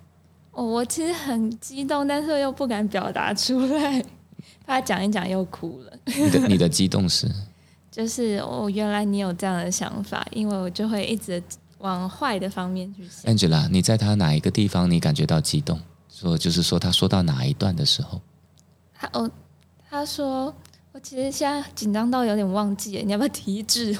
[0.51, 4.01] 哦，我其实很激动，但是又不敢表达出来，
[4.65, 5.91] 怕讲一讲又哭了。
[6.05, 7.29] 你的你的激动是
[7.91, 11.43] 就是哦，原来你有这样的想法，因为我就会一直
[11.79, 13.35] 往坏的方面去想。
[13.35, 15.77] Angela，你在他哪一个地方你感觉到激动？
[16.09, 18.21] 说就是说他说到哪一段的时候
[18.93, 19.29] 他哦，
[19.89, 20.53] 他说
[20.99, 23.97] 我其实现在紧张到有点忘记，你要不要提示？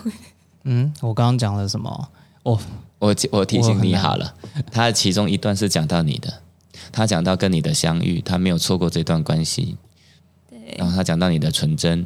[0.64, 2.10] 嗯，我刚刚讲了什么？
[2.44, 2.60] 哦，
[3.00, 4.36] 我我提醒你好了，
[4.70, 6.42] 他其中一段是讲到你的，
[6.92, 9.78] 他讲到跟你的相遇，他没有错过这段关系，
[10.50, 10.76] 对。
[10.78, 12.06] 然后他讲到你的纯真，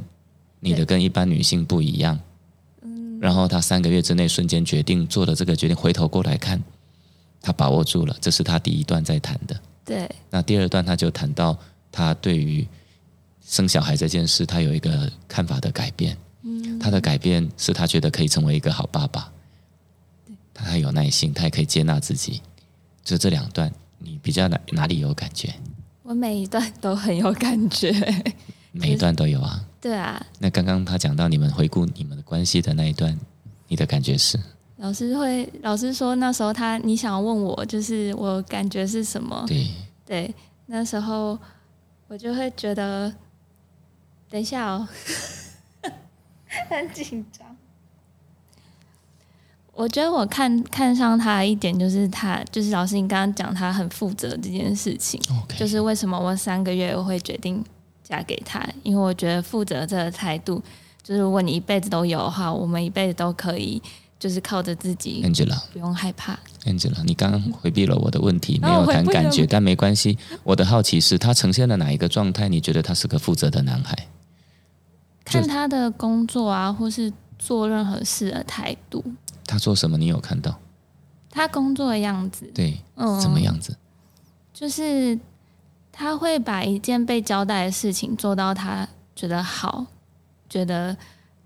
[0.60, 2.19] 你的跟一般女性不一样，
[2.84, 3.19] 嗯。
[3.19, 6.62] 然后他三个月之内瞬间决定做了这个决定，回头过来看，
[7.41, 9.60] 他把握住了，这是他第一段在谈的。
[9.84, 10.08] 对。
[10.29, 11.58] 那第二段他就谈到
[11.91, 12.67] 他对于
[13.54, 16.18] 生小孩这件事，他有一个看法的改变。
[16.42, 19.32] 嗯他的改变是他觉得可以成为一个好爸爸，
[20.54, 22.42] 他还有耐心，他也可以接纳自己。
[23.04, 25.54] 就这两段，你比较哪哪里有感觉？
[26.02, 27.94] 我每一段都很有感觉。
[28.74, 29.63] 每一段都有啊。
[29.80, 33.16] 对啊，那刚刚他讲到你们回顾你们的关系的那一段，
[33.68, 34.39] 你的感觉是？
[34.78, 39.46] 老师会，老师说那时候他你想要问我，就是我感觉是什么？
[39.48, 39.68] 对，
[40.06, 40.36] 对，
[40.66, 41.38] 那时候
[42.08, 43.13] 我就会觉得，
[44.34, 44.88] 等一下哦，
[46.67, 47.56] 很紧张。
[49.72, 55.22] 我觉得我看看上他的一点就是他，就是老师你刚刚讲他很负责这件事情
[55.56, 57.63] 就是为什么我三个月我会决定
[58.04, 60.60] 嫁给他，因为我觉得负责这个态度，
[61.04, 63.80] 就是如果你一辈子都有的话，我们一辈子都可以，
[64.17, 65.62] 就是靠着自己，Angela。
[65.72, 66.39] 不用害怕。
[66.65, 70.17] Angela，你刚刚回避了我的问题，没啊有谈感觉，但没关系。
[70.41, 72.50] 我的好奇是他呈现了哪一个状态？
[72.50, 73.96] 你觉得他是个负责的男孩？
[75.26, 79.04] 就看他的工作啊，或是做任何事的态度，
[79.46, 79.98] 他做什么？
[79.98, 80.60] 你有看到？
[81.30, 83.40] 他工作的样子，对，嗯，什么？
[83.40, 83.76] 样子？
[84.54, 85.18] 就是
[85.92, 89.86] 他会把一件被交代的事情做到他觉得好，
[90.48, 90.96] 觉得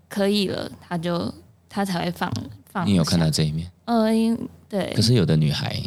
[0.08, 1.32] 可以了，他就
[1.68, 2.30] 他才会放
[2.70, 2.86] 放。
[2.86, 3.30] 你有看到？
[3.30, 3.70] 这一面？
[3.86, 4.36] 呃，因
[4.68, 5.80] 对可，是有的女孩，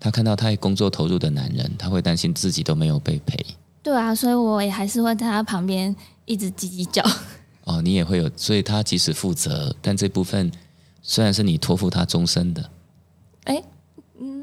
[0.00, 3.36] 她看到太工作投入的男人，她会担心自己都没有被陪。
[3.82, 5.94] 对啊，所以我也还是会在他旁边
[6.28, 7.02] 一直叽叽叫。
[7.64, 10.50] 哦，你也会有，所以他即使负责，但这部分
[11.02, 12.70] 虽然是你托付他终身的，
[13.44, 13.62] 哎，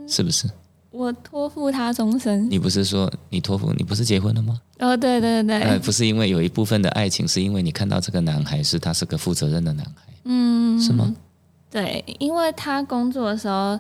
[0.08, 0.50] 是不是？
[0.92, 2.50] 我托付他终身。
[2.50, 4.62] 你不是说你托付，你不是结婚了吗？
[4.80, 11.14] 哦，对对对，呃，不是因为有一部分的爱情，是因为你看到这个男孩是他是个负责任的男孩，嗯，是吗？
[11.70, 13.78] 对，因为他工作的时候，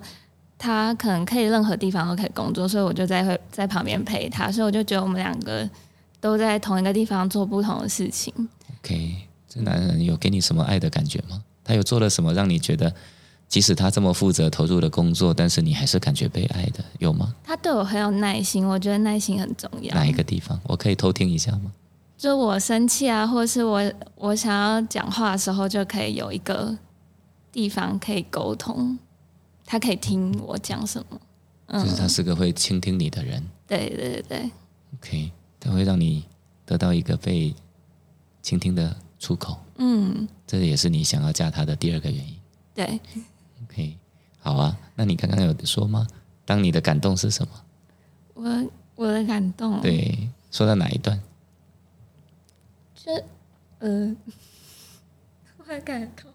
[0.58, 5.70] 他可能可以任何地方都可以工作，所以我就在会在旁边陪他，所以我就觉得我们两个
[6.26, 8.34] 都在同一个地方做不同的事情。
[8.80, 9.16] OK，
[9.48, 11.44] 这男人有给你什么爱的感觉吗？
[11.64, 12.92] 他有做了什么让你觉得，
[13.48, 17.36] 即使他这么负责投入的工作，但是你还是感觉被爱的，有吗？
[17.44, 19.94] 他对我很有耐心，我觉得耐心很重要。
[19.94, 20.60] 哪一个地方？
[20.64, 21.72] 我可以偷听一下吗？
[22.18, 26.76] 就我生气啊，或是我我想要讲话的时候，就可以有一个
[27.52, 28.98] 地方可以沟通，
[29.64, 31.20] 他可以听我讲什么。
[31.72, 34.52] 就是他是个会倾听你的人对对对对
[34.94, 35.32] ，，OK，
[35.66, 36.24] 他会让你
[36.64, 37.54] 得到一个被
[38.44, 42.36] 倾听的出口，嗯，这也是你想要嫁他的第二个原因。
[42.76, 43.00] 对
[43.64, 43.98] ，OK，
[44.40, 46.06] 好啊，那你刚刚有说吗？
[46.46, 47.52] 当你的感动是什么？
[48.36, 51.20] 我我的感动，对，说到哪一段？
[52.94, 53.12] 就
[53.80, 54.16] 呃，
[55.58, 56.32] 我很感动。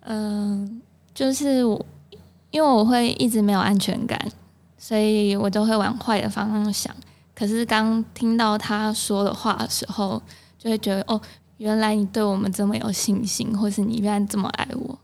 [0.00, 0.82] 嗯、
[1.14, 1.86] 就是我，
[2.50, 4.30] 因为我会一直没有安全感，
[4.76, 6.94] 所以我都会往坏的方向想。
[7.36, 10.20] 可是刚听到他说的话的时候，
[10.58, 11.20] 就会觉得哦，
[11.58, 14.98] 原来你对我们这么有信心，或是你原来这么爱我。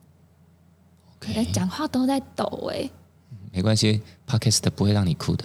[1.17, 2.89] OK，讲话都在抖哎、
[3.53, 5.45] 没关系，Podcast 不会让你哭的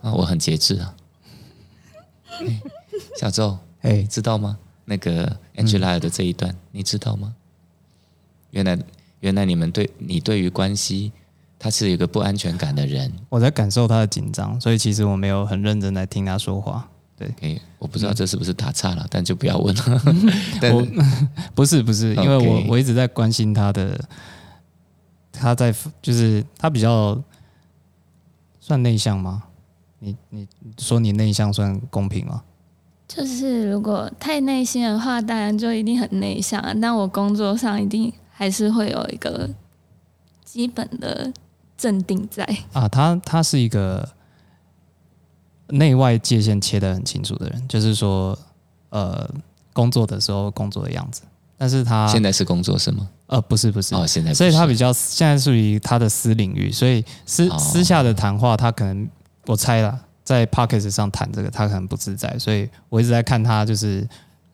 [0.00, 0.96] 啊， 我很节制啊。
[2.40, 2.62] 哎
[3.18, 4.58] 小周，哎你，知道吗？
[4.86, 7.34] 那个 Angela 的这一段，你知道吗？
[8.50, 8.78] 原来，
[9.20, 11.12] 原来你们对你对于关系，
[11.58, 13.12] 他是一个不安全感的人。
[13.28, 16.88] 我在感受他的紧张，所以其实我没有很认真在听他说话。
[17.16, 20.02] 对 OK，我不知道这是不是打岔了，但就不要问了。
[20.60, 20.86] 但我
[21.54, 23.98] 不是不是，因为我我一直在关心他的，
[25.32, 27.18] 他在就是他比较
[28.60, 29.44] 算内向吗？
[29.98, 32.42] 你你说你内向算公平吗？
[33.08, 36.74] 就是如果太内心的话，当然就一定很内向啊。
[36.82, 39.48] 但我工作上一定还是会有一个
[40.44, 41.32] 基本的
[41.76, 42.44] 镇定在。
[42.72, 44.08] 啊，他他是一个
[45.68, 48.38] 内外界限切得很清楚的人，就是说，
[48.90, 49.28] 呃，
[49.72, 51.22] 工作的时候工作的样子，
[51.58, 53.08] 但是他现在是工作是吗？
[53.26, 59.08] 呃不是不是，哦，现在所以他比较现在属于他的私领域，所以私、哦私下的谈话，他可能
[59.46, 64.08] 我猜了，在 p o c k e t 上谈这个，他可能不自在，所以我一直在看他就是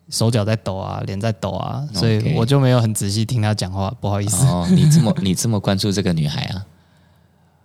[0.09, 4.43] 手脚在抖啊，脸在抖啊，所以我就没有很仔细听他讲话，不好意思。
[4.47, 6.65] 哦，你这么你这么关注这个女孩啊？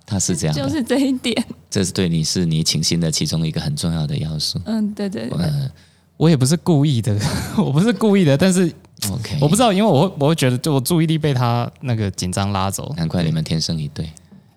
[0.09, 1.44] 他是这样的，就是这一点。
[1.71, 4.59] 这是对你是你倾心的其中一个很重要的要素。
[4.64, 5.71] 嗯，对对对，嗯
[6.16, 7.16] 我也不是故意的，
[7.57, 8.73] 我不是故意的，但是
[9.09, 12.92] ，OK，我不知道，因为我会我会觉得，就我注意力被他那个紧张拉走。
[12.97, 14.11] 难怪你们天生一对。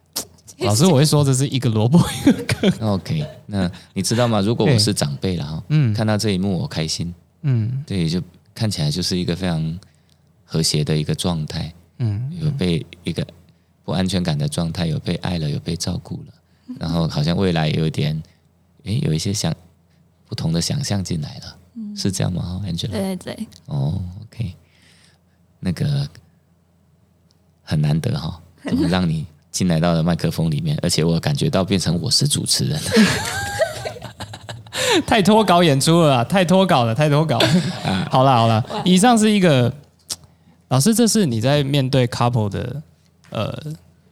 [0.65, 2.71] 老师，我会说这是一个萝卜一个坑。
[2.89, 4.41] OK，那你知道吗？
[4.41, 8.21] 如果我是长辈了哈，嗯看到这一幕我开心，嗯对，就
[8.55, 9.79] 看起来就是一个非常
[10.45, 13.25] 和谐的一个状态，嗯，有被一个
[13.83, 16.33] 不安全感的状态，有被爱了，有被照顾了，
[16.79, 18.21] 然后好像未来有一点，
[18.83, 19.53] 诶，有一些想
[20.27, 21.57] 不同的想象进来了，
[21.95, 22.91] 是这样吗哈，Angela？
[22.91, 24.53] 对对对，哦，OK，
[25.59, 26.07] 那个
[27.63, 32.79] 很难得哈，怎么让你进来到了麦克风里面，而且我感觉到变成我是主持人，
[35.05, 37.47] 太脱稿演出了，太脱稿了，太脱稿了。
[38.09, 39.73] 好了好了，以上是一个
[40.69, 42.81] 老师，这是你在面对 couple 的
[43.31, 43.53] 呃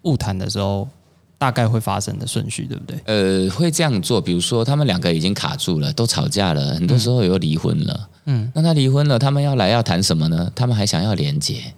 [0.02, 0.88] 误谈的时候，
[1.38, 3.00] 大概会发生的顺序，对不对？
[3.06, 10.52] 呃，会这样做，比如说他们两个已经卡住了，都吵架了，很多时候又离婚了，嗯，那他离婚了，他们要来要谈什么呢？
[10.56, 11.74] 他们还想要连接。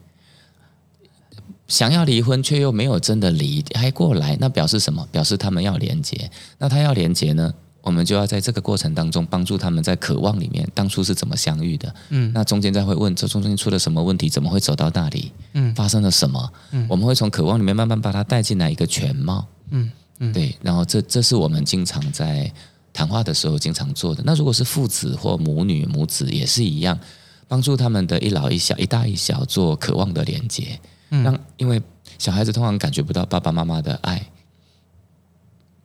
[1.68, 5.08] 想要离婚却又没有真的离，还过来，那表示什么？
[5.10, 6.30] 表示他们要连接。
[6.58, 7.54] 那他要连接呢？
[7.82, 11.94] 我们就要在这个过程当中帮助他们在渴望里面，当初是怎么相遇的？
[12.10, 14.30] 嗯，那中间再会问，这中间出了什么问题？
[14.30, 15.32] 怎么会走到那里？
[15.54, 16.52] 嗯，发生了什么？
[16.72, 19.48] 嗯，我们会从渴望里面慢慢把它带进来一个全貌。
[19.72, 19.90] 嗯
[20.20, 20.56] 嗯，对。
[20.62, 22.52] 然后这这是我们经常在
[22.94, 24.22] 谈话的时候经常做的。
[24.26, 27.00] 那如果是父子或母女母子也是一样，
[27.48, 30.80] 帮助他们的一老一小、一大一小做渴望的连接。
[31.10, 31.82] 让因为
[32.18, 34.26] 小孩子通常感觉不到爸爸妈妈的爱，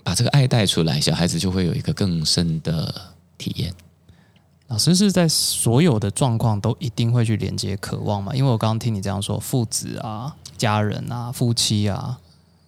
[0.07, 2.95] 把这个爱带出来，小孩子就会有一个更深的
[3.37, 3.75] 体验。
[4.69, 8.33] 老师是在所有的状况都一定会去连接渴望嘛？
[8.33, 12.17] 因为我刚刚听你这样说，父子啊、家人啊、夫妻啊，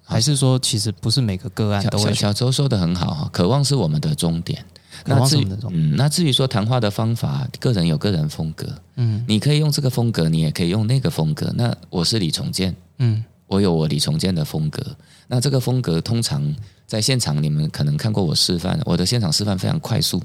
[0.03, 4.65] 还是说其实不是每个个案都会去小周说的很好哈，渴望是我们的终点。
[5.05, 11.53] 那至于嗯，那至于说谈话的方法，个人有个人风格，嗯，你可以用这个风格，你也可以用那个风格。
[11.55, 14.85] 那我是李重建，嗯我有我李重建的风格。
[15.29, 16.43] 那这个风格通常
[16.89, 20.21] 在现场，你们可能看过我示范，我的现场示范非常快速，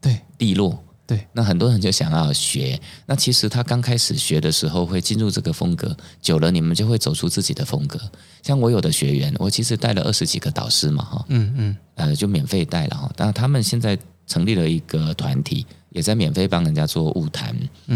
[0.00, 0.78] 对利落。
[1.04, 2.80] 对，那很多人就想要学。
[3.06, 7.98] 那其实他刚开始学的时候会进入这个风格，久了你们就会走出自己的风格。
[8.42, 13.10] 像我有的学员，我其实带了二十几个导师嘛，哈，嗯嗯呃，就免费带了哈。
[13.16, 17.54] 当然，他们现在成立了一个团体，也在免费帮人家做物谈，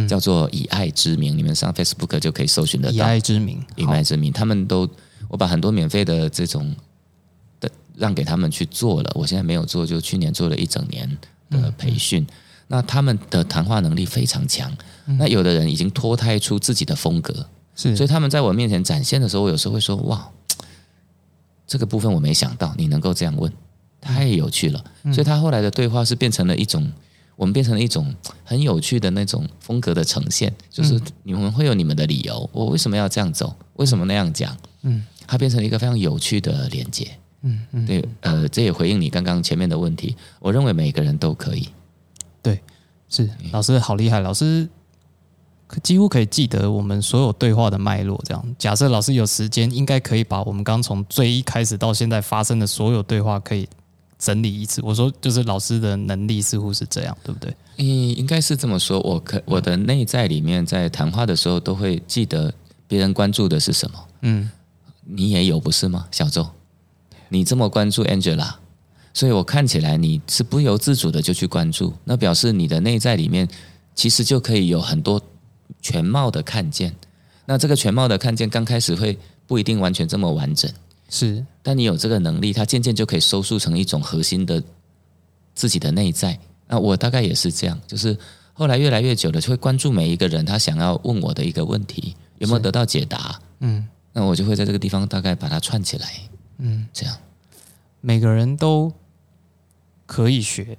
[0.08, 1.38] 叫做以爱之名。
[1.38, 3.00] 你们上 Facebook 就可以搜寻得到以。
[3.00, 4.86] 爱之名，以爱之名，他们都
[5.28, 6.76] 我把很多免费的这种的
[7.96, 11.18] 让给他们去做了，我现在没有做，就去年做了一整年
[11.50, 12.26] 的培训。
[12.68, 20.28] 那他们的谈话能力非常强，那有的人已经脱胎出自己的风格，是所以他们在我面前展现的时候，我有时候会说：“哇，
[21.66, 23.52] 这个部分我没想到你能够这样问，
[24.00, 24.84] 太有趣了。
[25.04, 26.92] 所以他后来的对话是变成了一种，
[27.36, 34.56] 我们变成了一种很有趣的那种风格的呈现，就是你们会有你们的理由，我为什么要这样走，为什么那样讲？
[34.82, 37.08] 嗯，它变成了一个非常有趣的连接。
[37.46, 41.68] 嗯嗯，对，呃，这也回应你刚刚前面的问题，我认为每个人都可以。
[42.42, 42.60] 对
[43.08, 44.68] 是老师好厉害，老师
[45.66, 48.20] 可几乎可以记得我们所有对话的脉络。
[48.24, 53.68] 这样，假设老师有时间，应该可以把我们刚从最一开始到现在发生的所有对话可以
[54.18, 54.80] 整理一次。
[54.82, 57.54] 我说，就是老师的能力似乎是这样，对不对？
[57.78, 58.98] 嗯，应该是这么说。
[59.00, 62.52] 我可我的内在里面，在谈话的时候都会记得
[62.88, 63.98] 别人关注的是什么。
[64.22, 64.50] 嗯，
[65.04, 66.48] 你也有不是吗，小周？
[67.28, 68.54] 你这么关注 Angela，
[69.12, 73.48] 所以我看起来你是不由自主的就去关注，那表示你的内在里面
[73.94, 75.20] 其实就可以有很多
[75.80, 76.94] 全貌的看见。
[77.46, 80.70] 那这个全貌的看见，刚开始会不一定完全这么完整，
[81.08, 84.62] 是但你有这个能力，它渐渐就可以收束成一种核心的
[85.54, 86.38] 自己的内在。
[86.66, 88.16] 那我大概也是这样，就是
[88.52, 93.40] 后来越来越久了，就会关注每一个人他想要问我的一个问题有没有得到解答。
[93.60, 96.10] 嗯，那我就会在这个地方大概把它串起来。
[96.58, 97.16] 嗯，这样
[98.00, 98.92] 每个人都
[100.06, 100.78] 可以学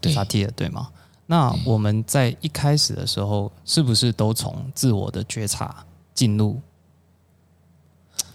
[0.00, 0.90] 对萨提尔，对吗？
[1.26, 6.60] 那我们在一开始的时候，是不是都从自我的觉察进入？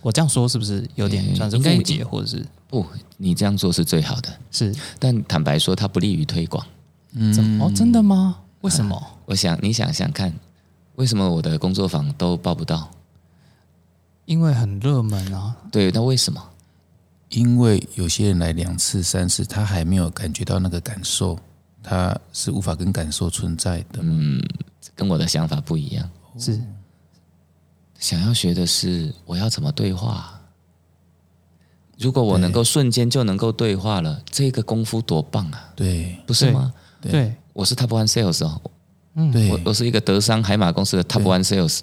[0.01, 2.85] 我这样说是不是有点嗯算是误解，或者是不，
[3.17, 4.29] 你这样做是最好的。
[4.51, 6.65] 是但坦白说，它不利于推广。
[7.33, 7.65] 怎么？
[7.65, 8.39] 哦，真的吗？
[8.61, 9.01] 为什么？
[9.25, 10.33] 我想你想想看，
[10.95, 12.89] 为什么我的工作坊都报不到？
[14.25, 15.55] 因为很热门啊。
[15.71, 16.43] 对，那为什么？
[17.31, 21.37] 因为有些人来两次、三次，他还没有感觉到那个感受，
[21.81, 23.99] 他是无法跟感受存在的。
[24.01, 24.41] 嗯，
[24.95, 26.09] 跟我的想法不一样。
[26.37, 26.59] 是。
[27.97, 30.39] 想要学的是我要怎么对话。
[31.97, 36.17] 如果我能够瞬间就能够对话了，这个功夫多棒啊，对。
[36.25, 36.73] 不是吗？
[36.99, 38.61] 对，我是 Top One Sales 哦，
[39.13, 39.31] 嗯。
[39.31, 39.49] 对。
[39.51, 41.79] 我我是一个德商海马公司的 Top One Sales。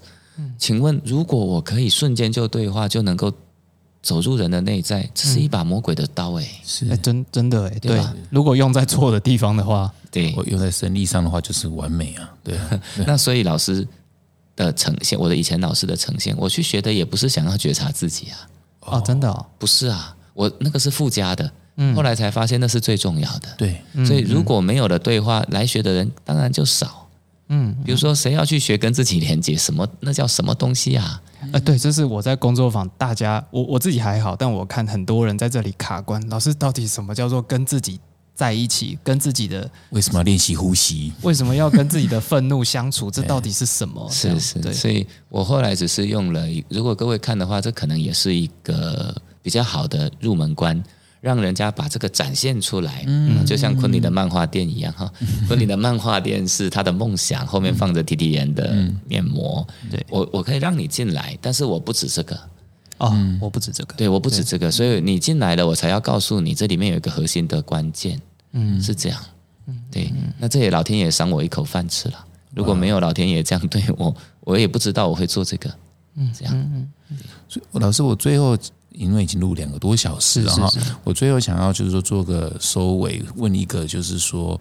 [0.59, 3.33] 请问，如果我可以瞬间就对话，就能够
[4.09, 6.89] 走入人的内在，这是一把魔鬼的刀哎、是。
[6.89, 13.87] 哎，真真的哎，对如果用在错的地方的话，对，我用在生理上的话就是完美啊， 对啊，那所以老师
[14.57, 18.49] 的呈现，我的以前老师的呈现，我去学的也不是想要觉察自己啊，
[18.81, 21.95] 哦，真的哦，不是啊，我那个是附加的，嗯。
[21.95, 23.49] 后来才发现那是最重要的。
[23.59, 27.07] 对，所以如果没有了对话，来学的人当然就少。
[27.49, 29.57] 嗯，比如说，谁要去学跟自己连接？
[29.57, 29.87] 什么？
[30.01, 31.23] 那叫什么东西啊？
[31.53, 36.21] 啊，对，这是我在工作坊，大家我我自己还好，但我看很多人在这里卡关。
[36.29, 37.99] 老师，到底什么叫做跟自己
[38.35, 38.99] 在一起？
[39.03, 41.13] 跟自己的为什么要练习呼吸？
[41.23, 43.09] 为什么要跟自己的愤怒相处？
[43.13, 44.07] 这到底是什么？
[44.11, 50.83] 这是是，对，所以我后来只是用了，如果各位看的话，这可能也是一个比较好的入门关，
[51.21, 53.05] 让人家把这个展现出来。
[53.07, 55.13] 嗯，就像昆凌的漫画店一样哈，
[55.49, 58.73] 昆凌的漫画店是他的梦想，后面放着提提颜的
[59.07, 59.67] 面膜。
[59.91, 60.05] 对。
[60.11, 62.39] 我我可以让你进来，但是我不止这个，
[62.99, 68.21] 哦，我不止这个，对，我不止这个，所以你进来了，我才要告诉你这里面有一个核心的关键，
[68.53, 69.21] 嗯，是这样。
[69.91, 72.25] 对，那这也老天爷赏我一口饭吃了。
[72.55, 75.71] 如果没有老天爷这样对我，我也不知道我会做这个。
[76.17, 76.89] 嗯，这样。
[77.49, 78.57] 所以老师，我最后
[78.99, 80.69] 因为已经录两个多小时了哈，
[81.05, 84.61] 我最后想要就是说做个收尾，问一个就是说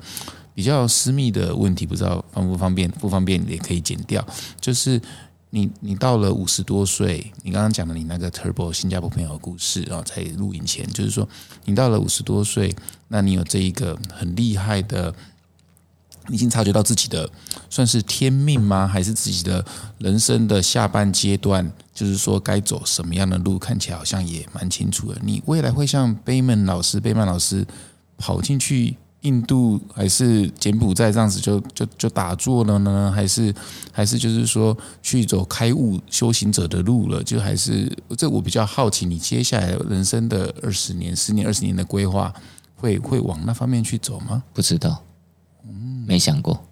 [0.53, 2.89] 比较私密的问题，不知道方不方便？
[2.91, 4.23] 不方便也可以剪掉。
[4.61, 5.01] 就是
[5.49, 11.27] 你你到了五十多岁，你刚刚讲的你那个 Turbo 新加坡朋友的故事啊，在录影前，就是说
[11.65, 12.75] 你到了五十多岁，
[13.07, 15.13] 那你有这一个很厉害的。
[16.29, 17.29] 已经察觉到自己的
[17.69, 18.87] 算是天命吗？
[18.87, 19.63] 还是自己的
[19.99, 25.19] 人生的下半阶段，就是说该走什么样的路，看起来好像也蛮清楚的。
[25.23, 27.65] 你未来会像贝曼老师、贝曼老师
[28.17, 33.11] 跑进去印度，还是柬埔寨这样子就就就打坐了呢？
[33.13, 33.53] 还是
[33.91, 37.23] 还是就是说去走开悟修行者的路了？
[37.23, 42.33] 就还是这我比较好奇，你接下来人生的二十年、十年、二十年的规划，
[42.75, 44.43] 会会往那方面去走吗？
[44.53, 45.03] 不知道，
[46.07, 46.65] 没想过，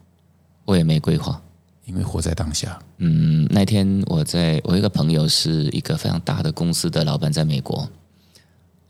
[0.63, 1.41] 我也没规划。
[1.83, 7.87] 因为活在当下，嗯，那天我在我一个朋友是一个非常大的公司的老板，在美国，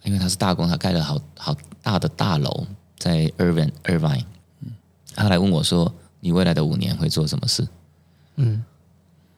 [0.03, 2.65] 因为他是大工，他盖了好好大的大楼
[2.97, 4.23] 在 Irvine Irvine，
[5.13, 7.67] 他来问我说：“你未来的五年会做什么事？”
[8.37, 8.63] 嗯，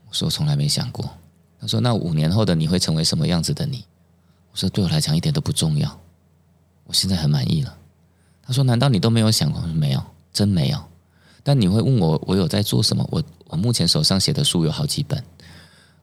[0.08, 1.10] 我说：“我从来没想过。”
[1.60, 3.84] 他说：“那五年后的你会成为什么样子的你？”
[4.54, 6.00] 我说：“对我来讲一点都不重要，
[6.84, 7.76] 我现在很满意了。”
[8.46, 10.80] 他说：“难道你都没有想过？”我说：“没有，真没有。”
[11.48, 13.08] 但你会问我，我有在做什么？
[13.10, 15.24] 我我目前手上写的书有好几本，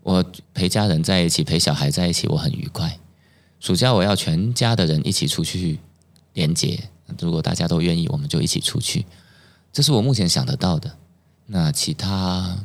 [0.03, 0.25] 我
[0.55, 2.99] 陪家人在一起，陪小孩在一起，我很愉快。
[3.61, 5.79] 暑假我要全家的人一起出去
[6.33, 6.83] 连接，
[7.21, 9.05] 如果大家都愿意，我们就一起出去。
[9.71, 10.91] 这是我目前想得到的。
[11.45, 12.59] 那其他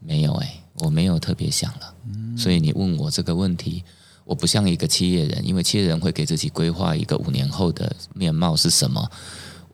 [0.00, 1.94] 没有哎、我没有特别想了。
[2.36, 3.84] 所以你问我这个问题，
[4.24, 9.08] 我不像一个企业人，因为企业人会给自己规划一个五年后的面貌是什么。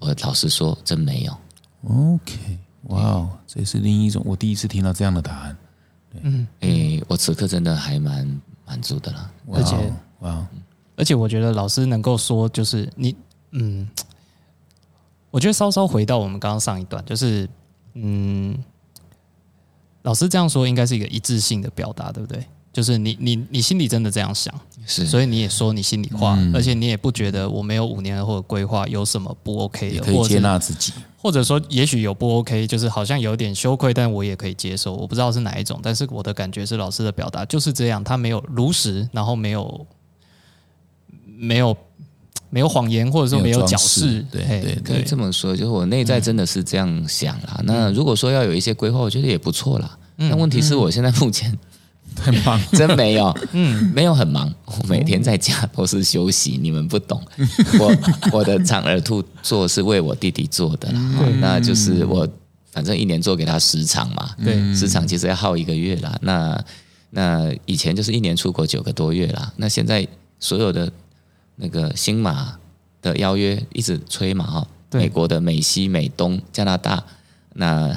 [0.00, 1.34] 我老实说，真没有。
[1.89, 5.57] OK，哇哦，这是另一种我第一次听到这样的答案。
[6.20, 9.30] 嗯诶、我此刻真的还蛮满足的啦。
[9.47, 10.47] 哇而且哦，哇哦，
[10.97, 13.16] 而且我觉得老师能够说，就是你，
[13.53, 13.89] 嗯，
[15.30, 17.49] 我觉得稍稍回到我们刚刚上一段，就是，
[17.95, 18.57] 嗯，
[20.03, 22.47] 老师这样说应该是一个一致性的表达，对不对？
[22.72, 24.55] 就是你你你心里真的这样想，
[24.87, 30.93] 是，所以你也说你心里话，嗯而且你也不觉得我没有五年后的规划有什么不 OK 的，也可以接或者是纳自己。
[31.16, 34.93] 或者说也许有不 OK，就是好像有点羞愧，但我也可以接受。
[34.95, 39.87] 我不知道是哪一种，但是我的感觉是老师的表达就是这样，他没有如实，然后没有
[41.24, 41.76] 没有
[42.51, 47.61] 没有谎言，或者说没有矫饰对对可以这么说，就是我内在真的是这样想啦。
[47.64, 49.97] 那如果说要有一些规划，我觉得也不错啦。
[50.18, 51.57] 但问题是我现在目前
[52.12, 57.22] 太忙， 真没有，嗯，没有很忙，我每天在家都是休息，你们不懂。
[57.80, 57.96] 我
[58.32, 61.00] 我的长耳兔做是为我弟弟做的啦，
[61.40, 62.28] 那就是我
[62.70, 64.74] 反正一年做给他十场嘛，对。
[64.74, 66.18] 十场其实要耗一个月啦。
[66.22, 66.64] 那
[67.10, 70.06] 那以前就是一年出国九个多月啦，那现在
[70.40, 70.90] 所有的
[71.56, 72.56] 那个新马
[73.02, 75.02] 的邀约一直催嘛哈，对。
[75.02, 77.04] 美国的美西、美东、加拿大，
[77.54, 77.94] 那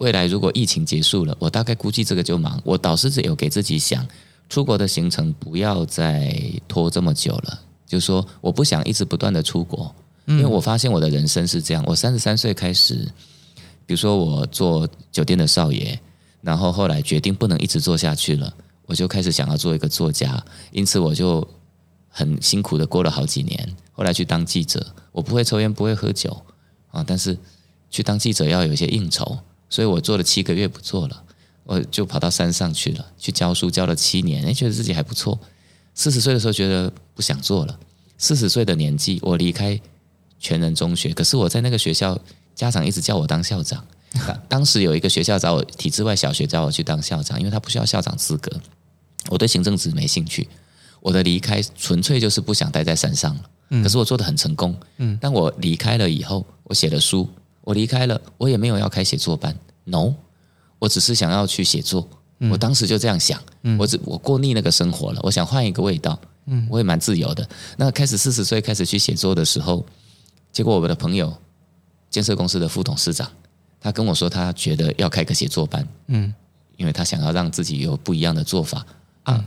[0.00, 2.60] 未来如果疫情结束了，我大概估计这个就忙。
[2.64, 4.06] 我导师有给自己想，
[4.48, 6.34] 出国的行程不要再
[6.66, 9.94] 拖这么久了，就是说我不想一直不断的出国，
[10.24, 13.06] 因为我发现我的人生是这样，我三十三岁开始，
[13.84, 15.98] 比如说我做酒店的少爷，
[16.40, 18.52] 然后后来决定不能一直做下去了。
[18.86, 20.42] 我就开始想要做一个作家，
[20.72, 21.46] 因此我就
[22.08, 23.76] 很辛苦的过了好几年。
[23.92, 26.42] 后来去当记者，我不会抽烟，不会喝酒
[26.90, 27.36] 啊，但是
[27.90, 29.38] 去当记者要有一些应酬，
[29.70, 31.24] 所以我做了七个月不做了，
[31.64, 35.38] 我就跑到山上去了，去教书教了七年，哎，觉得自己还不错。
[35.94, 37.78] 四十岁的时候觉得不想做了，
[38.18, 39.80] 四十岁的年纪我离开
[40.38, 42.18] 全人中学，可是我在那个学校，
[42.54, 43.84] 家长一直叫我当校长。
[44.48, 48.50] 当时有一个学校找我，体制外小学找我去当校长，因为他不需要校长资格。
[49.28, 50.48] 我对行政职没兴趣，
[51.00, 53.42] 我的离开纯粹就是不想待在山上了。
[53.82, 54.76] 可是我做的很成功。
[54.96, 57.28] 嗯，但我离开了以后，我写了书，
[57.62, 59.56] 我离开了，我也没有要开写作班。
[59.84, 60.14] No，
[60.78, 62.08] 我只是想要去写作。
[62.50, 63.38] 我当时就这样想。
[63.62, 66.18] 嗯，我只我过腻那个生活了，我想换一个味道。
[66.46, 67.46] 嗯，我也蛮自由的。
[67.76, 69.84] 那开始四十岁开始去写作的时候，
[70.50, 71.36] 结果我们的朋友
[72.08, 73.30] 建设公司的副董事长，
[73.78, 75.86] 他跟我说他觉得要开个写作班。
[76.06, 76.32] 嗯，
[76.78, 78.86] 因为他想要让自己有不一样的做法
[79.24, 79.44] 啊，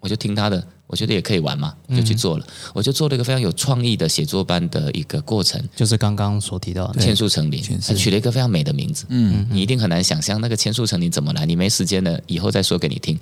[0.00, 0.66] 我就听他的。
[0.88, 2.46] 我觉得也可以玩嘛，就去做了。
[2.72, 9.04] 我就做了一个非常有创意的写作班的一个过程，就是刚刚所提到的千树成林，取了一个非常美的名字。
[9.08, 13.18] 嗯，你一定很难想象那个千树成林怎么来，你没时间了，以后再说给你听。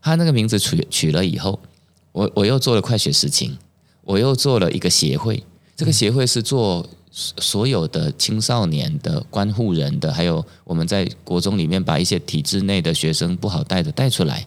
[0.00, 1.58] 他那个名字取取了以后，
[2.12, 3.58] 我我又做了快雪时晴，
[4.02, 5.42] 我又做了一个协会。
[5.74, 14.46] 这个协会是做所有的青少年的关护人的，还有我们在国中里面把一些体制内的学生不好带的带出来，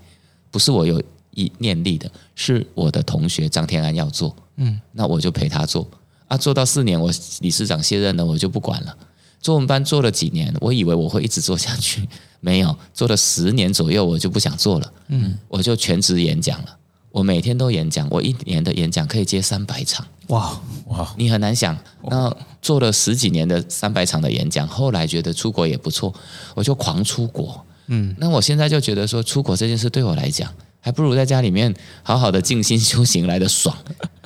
[0.49, 1.03] 不是我有。
[1.35, 5.87] 一念力的是我的同学张天安要做，嗯，那我就陪他做。
[6.27, 7.11] 啊，做到四年，我
[7.41, 8.97] 理事长卸任了，我就不管了。
[9.39, 12.07] 做我们班做了几年，我以为我会一直做下去，
[12.39, 16.77] 没有，做了十年左右，我就不想做了，嗯，我就全职演讲了。
[17.11, 20.59] 我每天都演讲，我一年的演讲可以接三百场，哇。
[20.87, 21.77] 哇，你很难想。
[22.09, 26.11] 那做了十几年的三百场的演讲，后来觉得出国也不错，
[26.55, 30.51] 我就狂出国，嗯，那我现在就觉得说，出国这件事对我来讲。
[30.85, 31.73] 还不如在家里面
[32.03, 33.73] 好好的静心修行来的爽，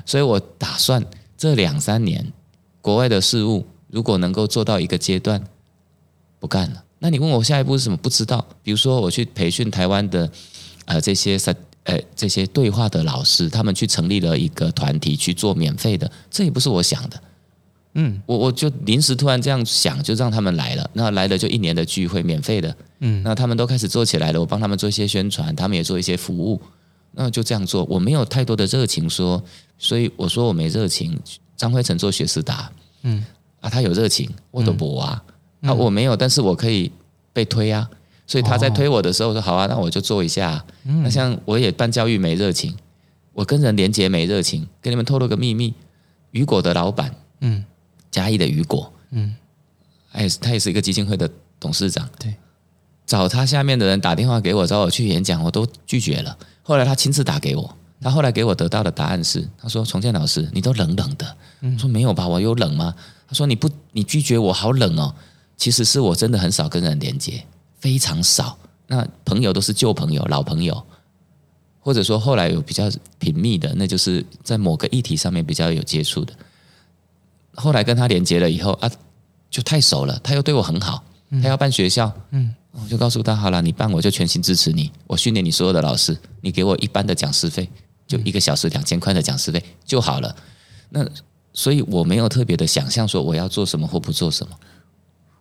[0.07, 1.05] 所以我打算
[1.37, 2.33] 这两三年
[2.81, 5.39] 国外的事物如果能够做到一个阶段，
[6.39, 6.83] 不干了。
[6.97, 7.95] 那你问我下一步是什么？
[7.97, 8.43] 不知道。
[8.63, 10.27] 比如说我去培训台湾的
[10.85, 17.21] 呃这些三呃这些对话的老师，他们去成立了一个团体去做免费的，这也不是我想的。
[17.99, 20.87] 嗯，我我就临时突然这样想，就让他们来了。
[20.93, 22.75] 那来了就一年的聚会，免费的。
[22.99, 26.61] 嗯，那他们都开始做起来了，我帮他们做一些宣传，他们也做一些服务。
[27.11, 29.43] 那就这样做，我没有太多的热情说，
[29.79, 31.19] 所以我说我没热情。
[31.55, 32.71] 张辉成做学思达，
[33.01, 33.25] 嗯，
[33.61, 35.23] 啊，他有热情，我都不啊，
[35.61, 36.91] 啊，我没有，但是我可以
[37.33, 37.89] 被推啊。
[38.27, 40.63] 所以他在推我的时候说好啊，那我就做一下。
[40.85, 42.75] 嗯那像我也办教育没热情，
[43.33, 45.73] 我跟人连接没热情，跟你们透露个秘密，
[46.29, 47.65] 雨果的老板，嗯。
[48.17, 49.35] 嘉义的雨果，嗯，
[50.11, 52.09] 哎，他也是一个基金会的董事长。
[52.17, 52.33] 对，
[53.05, 56.35] 找他下面的人打电话给我，找我去演讲，我都拒绝了。
[56.63, 61.37] 后来他亲自打给我，他后来给我得到的答案是：他说，重建老师，你都冷冷的。
[61.61, 62.95] 我说没有吧，我有冷吗？
[63.27, 65.13] 他说你不，你拒绝我，好冷哦。
[65.55, 67.45] 其实是我真的很少跟人连接，
[67.79, 68.57] 非常少。
[68.87, 70.83] 那朋友都是旧朋友、老朋友，
[71.79, 72.89] 或者说后来有比较
[73.19, 76.33] 频密的，那就是在某个议题上面比较有接触的。
[77.57, 78.89] 后来跟他连接了以后啊，
[79.49, 80.17] 就太熟了。
[80.23, 81.03] 他又对我很好，
[81.41, 87.67] 他要办学校，嗯，我就告诉他好了，你办我就全心支持你，我训练你所有的老师，你给我一般的讲师费，
[88.07, 90.35] 就一个小时两千块的讲师费就好了。
[90.89, 91.05] 那
[91.51, 94.55] 所以我没有特别的想象说我要做什么或不做什么。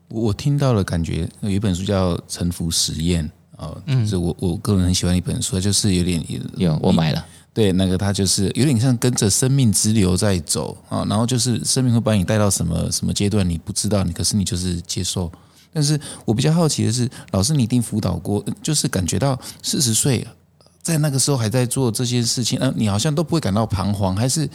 [0.08, 3.30] 我听到了，感觉有一本书叫《沉浮实验》
[3.62, 6.24] 啊，是我我个人很喜欢一本书，就是有点
[6.56, 7.26] 有我买了。
[7.56, 15.32] 对，那个他就是有点像跟着生命之流在走啊，然后就是生命会把你带到什么什么阶段，你不知道，你可是你就是接受。
[15.72, 20.26] 但是我比较好奇的是，老师你一定辅导过，就是感觉到四十岁
[20.82, 24.46] 在那个时候还在做这些事情，呃，你好像都不会感到彷徨，还是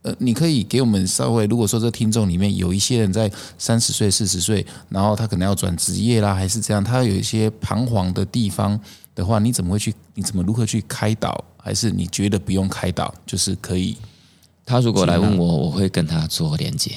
[0.00, 8.80] 呃，你可以给我们稍微，如果说这听众里面有一些人在三十岁、四十岁，然后他可能要转职业啦，还是这样，他有一些彷徨的地方。
[9.18, 9.92] 的话，你怎么会去？
[10.14, 11.44] 你怎么如何去开导？
[11.56, 13.96] 还是你觉得不用开导，就是可以？
[14.64, 16.92] 他如果来问我，我会跟他做连接。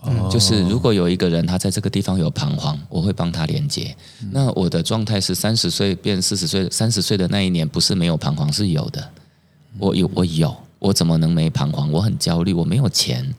[0.00, 3.96] 哦，就是如果有一个人他在这个地方有彷徨，我会帮他连接。
[4.30, 9.10] 那我的状态是三十岁变四十岁，三十岁的那一年不是没有彷徨，是有的。
[9.78, 11.90] 我有，我有，我怎么能没彷徨？
[11.90, 13.34] 我很焦虑，我没有钱。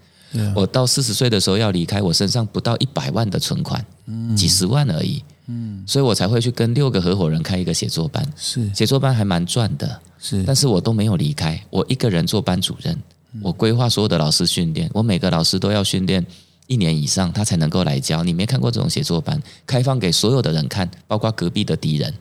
[0.55, 3.85] 我到四十岁的时候要离开，我身上不到一百万的存款，
[4.35, 5.23] 几十万而已。
[5.47, 8.25] 嗯，所以我才会去跟六个合伙人开一个写作班。
[8.35, 12.97] 是写作班还蛮赚的，是，但是我都没有离开，我一个人做班主任，
[13.41, 16.25] 我规划所有的老师训练，我每个老师都要训练
[16.67, 18.23] 一年以上，他才能够来教。
[18.23, 22.13] 你没看过这种写作班，开放给所有的人看，包括隔壁的敌人，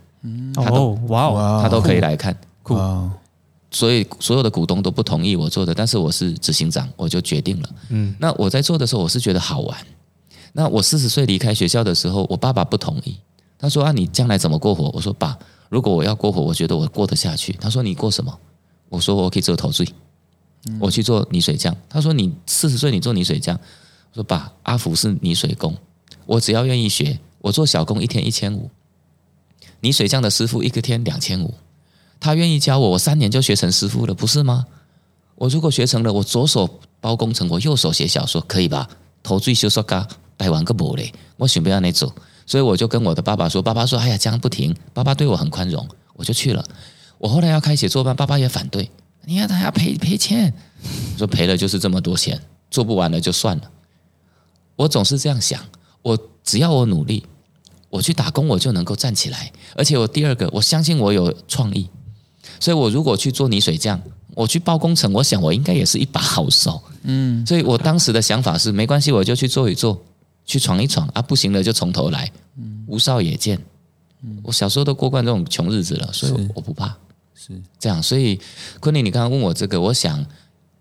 [0.54, 2.36] 他都哇哦，他都可以来看。
[2.64, 3.10] 酷哦，
[3.70, 7.68] 所以所有的股东都不同意我做的，但是我是执行长，我就决定了。
[7.90, 9.78] 嗯，那我在做的时候，我是觉得好玩。
[10.52, 13.16] 那我四十岁离开学校的时候，我爸爸不同意，
[13.58, 15.38] 他说：“啊，你将来怎么过活？”我说：“爸，
[15.68, 18.38] 如果我要过活，我觉得我过得下去。”他说：“你过什么？”
[18.90, 19.86] 我说：“我可以做陶醉，
[20.78, 23.58] 我去做泥水匠。”他说：“你四十岁你做泥水匠？”
[24.12, 25.74] 我说：“爸，阿福是泥水工，
[26.26, 28.70] 我只要愿意学，我做小工一天一千五，
[29.80, 31.54] 泥水匠的师傅一个天两千五。”
[32.20, 34.66] 他愿意教我，我三年就学成师傅了，不是吗？
[35.34, 38.88] 我如果学成了，我左手包工程，我右手写小说，可以吧？
[39.24, 40.06] 头最修说嘎，
[40.42, 42.12] 带完个不嘞，我选不要那走，
[42.44, 46.64] 所以我就跟我的爸爸说，爸爸说，哎呀，这样不停，爸爸对我很宽容，我就去了。
[47.18, 48.90] 我后来要开写作班，爸爸也反对，
[49.24, 50.52] 你看他要赔赔钱，
[51.12, 52.40] 我说赔了就是这么多钱，
[52.72, 53.70] 做不完了就算了。
[54.74, 55.60] 我总是这样想，
[56.02, 57.24] 我只要我努力，
[57.88, 59.52] 我去打工，我就能够站起来。
[59.76, 61.88] 而且我第二个，我相信我有创意。
[62.58, 64.02] 所以我如果去做泥水匠，
[64.34, 66.82] 我去包工程，我想我应该也是一把好手。
[67.02, 70.00] 嗯，所以我当时的想法是，没关系，我就去做一做，
[70.44, 72.30] 去闯一闯啊，不行了就从头来。
[72.56, 73.58] 嗯无少也见，
[74.22, 76.94] 嗯我小时候都过惯这种穷日子了，所以我不怕。
[77.34, 78.38] 是这样，所以
[78.78, 80.24] 昆凌，你刚刚问我这个，我想，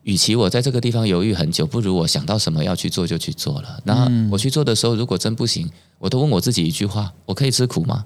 [0.04, 3.80] 与其我在这个地方犹豫很久，不如我想到什么要去做就去做了。
[3.86, 8.06] 然后我去做的时候，如果真不行，我都问我自己一句话：我可以吃苦吗？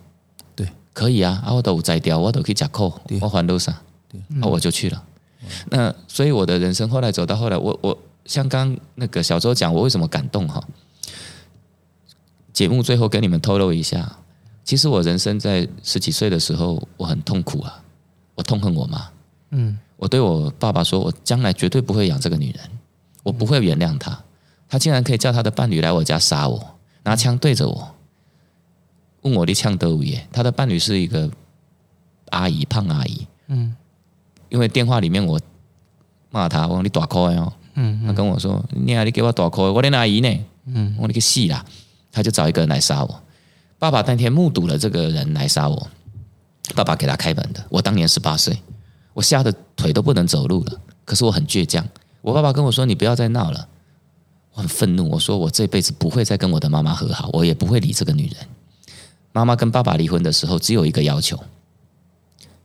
[0.56, 3.74] 对，可以啊，啊，我都有摘掉，我都可以假扣，我还多少？
[4.08, 5.04] 对，啊，我就去了。
[5.70, 10.64] 那所以我的人生后来走到后来，我我像刚那个小周讲，我为什么感动哈？
[12.56, 14.16] 节目最后跟你们透露一下，
[14.64, 17.84] 其实我人生在十几岁的时候，我很痛苦啊，
[18.34, 19.10] 我痛恨我妈。
[19.50, 22.62] 嗯，我对我爸爸说，我将来绝对不会养这个女人，
[23.24, 24.18] 我不会原谅她。
[24.70, 26.66] 她竟然可以叫她的伴侣来我家杀我，
[27.04, 27.94] 拿枪对着我，
[29.24, 30.26] 问我的枪得无耶？
[30.32, 31.30] 她的伴侣是一个
[32.30, 33.28] 阿姨，胖阿姨。
[33.48, 33.76] 嗯，
[34.48, 35.38] 因为电话里面我
[36.32, 37.52] 骂她，我说你大块哦。
[37.74, 40.30] 嗯她跟我说：“你啊，你给我大哭，我的阿姨呢？”
[40.68, 41.64] 嗯我说你个戏啦！
[42.16, 43.22] 他就找一个人来杀我。
[43.78, 45.88] 爸爸当天目睹了这个人来杀我，
[46.74, 47.62] 爸爸给他开门的。
[47.70, 48.58] 我当年十八岁，
[49.14, 50.80] 我吓得腿都不能走路了。
[51.04, 51.86] 可是我很倔强。
[52.22, 53.68] 我爸爸跟我说：“你不要再闹了。”
[54.56, 58.48] 我很愤怒，我说：“我这辈子不会再跟我的妈妈和好，我也不会理这个女人。”
[59.34, 61.38] 妈妈跟爸爸离婚的时候，只有一个要求，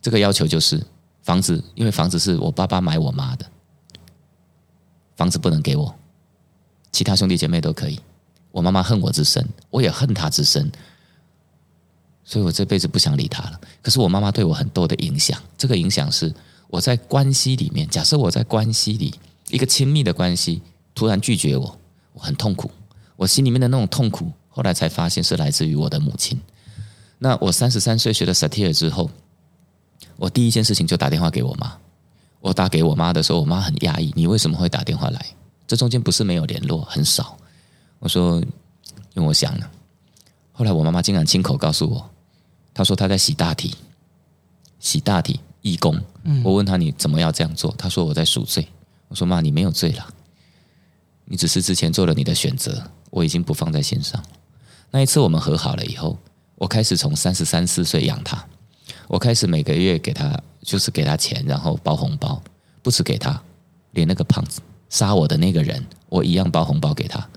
[0.01, 0.80] 这个要求就是
[1.24, 3.44] 房子，因为房子是我爸爸买我妈的，
[5.16, 5.92] 房子不能给我，
[6.92, 7.98] 其他兄弟姐妹都可以。
[8.51, 10.70] 我妈妈恨我之深，我也恨她之深，
[12.24, 13.61] 所以我这辈子不想理她了。
[13.82, 16.34] 可是我妈妈对我很多的影响，这个影响是
[16.68, 19.14] 我在关系里面，假设我在关系里
[19.48, 20.62] 一个亲密的关系
[20.94, 21.78] 突然拒绝我，
[22.12, 22.70] 我很痛苦，
[23.16, 26.40] 我心里面的那种痛苦，后来才发现是来自于我的母亲。
[27.18, 29.11] 那我三十三岁学了 Satir 之后，
[30.16, 31.76] 我第一件事情就打电话给我妈。
[32.40, 35.26] 我打给我妈的时候，我妈很压抑，你为什么会打电话来？
[35.66, 37.36] 这中间不是没有联络，很少。
[38.01, 38.38] 我说，
[39.14, 39.70] 因为我想了。
[40.53, 42.11] 后来我妈妈竟然亲口告诉我，
[42.74, 43.74] 她说她在洗大体，
[44.78, 45.98] 洗大体义工。
[46.42, 47.74] 我问她你怎么要这样做？
[47.78, 48.66] 她说我在赎罪。
[49.09, 50.07] 我说妈，你没有罪了，
[51.24, 54.22] 你只是之前做了你的选择，我已经不放在心上。
[54.90, 56.18] 那一次我们和好了以后，
[56.57, 58.44] 我开始从三十三四岁养她，
[59.09, 62.42] 我开始每个月给她就是给她钱，然后包红包，
[62.82, 63.42] 不止给她，
[63.92, 67.28] 连那个胖子杀我的那个人，我一样包红包给他。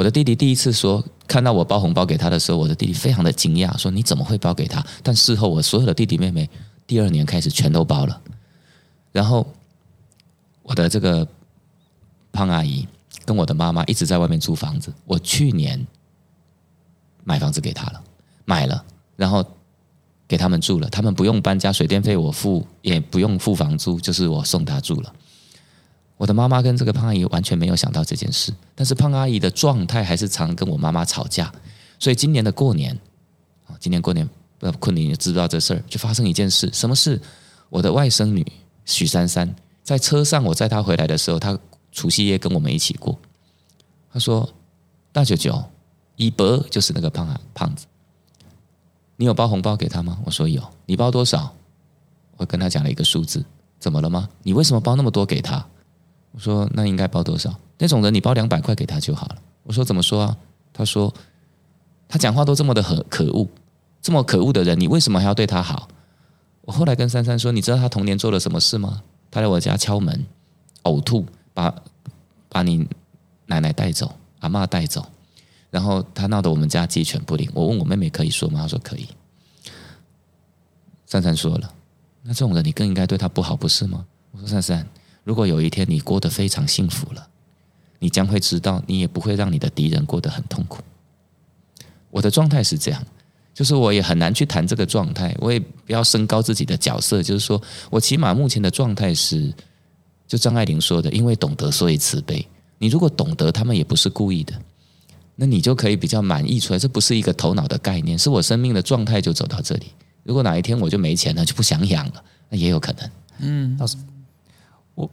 [0.00, 4.82] 我的弟弟第一次说看到我包红包给他的时候，我的弟弟非常的惊讶，说你怎么会包给他？
[5.02, 6.48] 但事后我所有的弟弟妹妹
[6.86, 8.18] 第二年开始全都包了。
[9.12, 9.46] 然后
[10.62, 11.28] 我的这个
[12.32, 12.88] 胖阿姨
[13.26, 15.86] 跟我的妈妈一直在外面租房子，我去年
[17.22, 18.02] 买房子给她了，
[18.46, 18.82] 买了，
[19.16, 19.44] 然后
[20.26, 25.12] 给他们住了，他们不用搬家，水电费我付，也不用付房租，就是我送她住了。
[26.20, 31.50] 我的妈妈跟这个胖阿姨完全没有想到这件事，但是胖阿姨的状态还是常跟我妈妈吵架，
[31.98, 32.94] 所以今年的过年，
[33.66, 37.18] 啊，今年过年，呃昆凌也知道这事儿，就发生一件事，什么事？
[37.70, 38.46] 我的外甥女
[38.84, 39.48] 许珊珊
[39.82, 41.58] 在车上，我载她回来的时候，她
[41.90, 43.18] 除夕夜跟我们一起过，
[44.12, 44.46] 她说
[45.12, 45.64] ：“大舅舅，
[46.16, 47.86] 一伯就是那个胖啊胖子，
[49.16, 51.50] 你有包红包给他吗？”我说有，你包多少？
[52.36, 53.42] 我跟他讲了一个数字，
[53.78, 54.28] 怎么了吗？
[54.42, 55.66] 你为什么包那么多给他？
[56.32, 57.54] 我说那应该包多少？
[57.78, 59.36] 那种人你包两百块给他就好了。
[59.62, 60.36] 我说怎么说啊？
[60.72, 61.12] 他说
[62.08, 63.48] 他讲话都这么的可可恶，
[64.00, 65.88] 这么可恶的人，你为什么还要对他好？
[66.62, 69.02] 我后来跟珊珊说，你知道他童年做了什么事吗？
[69.30, 70.26] 他来我家敲门，
[70.84, 71.74] 呕吐，把
[72.48, 72.86] 把你
[73.46, 75.06] 奶奶带走，阿嬷带走，
[75.70, 77.50] 然后他闹得我们家鸡犬不宁。
[77.54, 78.60] 我问我妹妹可以说吗？
[78.60, 79.08] 她说可以。
[81.06, 81.72] 珊珊说了，
[82.22, 84.04] 那这种人你更应该对他不好，不是吗？
[84.30, 84.86] 我说珊珊，
[85.24, 87.26] 如果有一天你过得非常幸福了，
[87.98, 90.82] 你将会知道，你也不会让你的敌人过得很痛苦。
[92.10, 93.04] 我的状态是这样，
[93.54, 97.60] 就是我也很难去谈这个状态，我也不要升高自己的角色，就是说
[97.90, 99.52] 我起码目前的状态是，
[100.26, 102.44] 就张爱玲说的，因为懂得所以慈悲。
[102.78, 104.54] 你如果懂得，他们也不是故意的，
[105.36, 106.78] 那你就可以比较满意出来。
[106.78, 109.88] 这不是一个头脑的概念，是我生命的状态就走到这里。
[110.22, 113.10] 如果哪一天我就没钱了，就不想养了，那也有可能。
[113.40, 113.96] 嗯，老师，
[114.94, 115.10] 我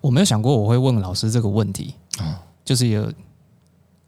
[0.00, 3.12] 我没有想过我会问老师这个问题啊，就是有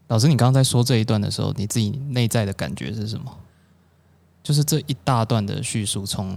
[0.07, 3.31] 老师，你刚刚在说这一段的时候，你自己内在的感觉是什么？
[4.41, 6.35] 就是这一大段的叙述，从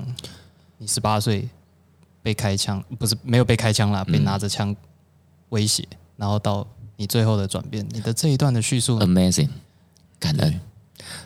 [0.77, 1.49] 你十八岁
[2.23, 4.75] 被开枪，不是没有被开枪啦，被拿着枪
[5.51, 6.67] 威胁，然后到
[6.97, 9.49] 你最后的转变，你的这一段的叙述，amazing，
[10.19, 10.61] 感恩，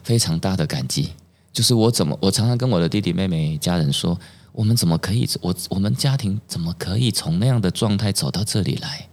[0.05, 1.13] 非常大的感激。
[1.53, 4.17] 就是我怎么，我常常跟我的弟弟妹妹家人说，
[4.57, 9.07] 我们怎么可以，我我们家庭怎么可以从那样的状态走到这里来？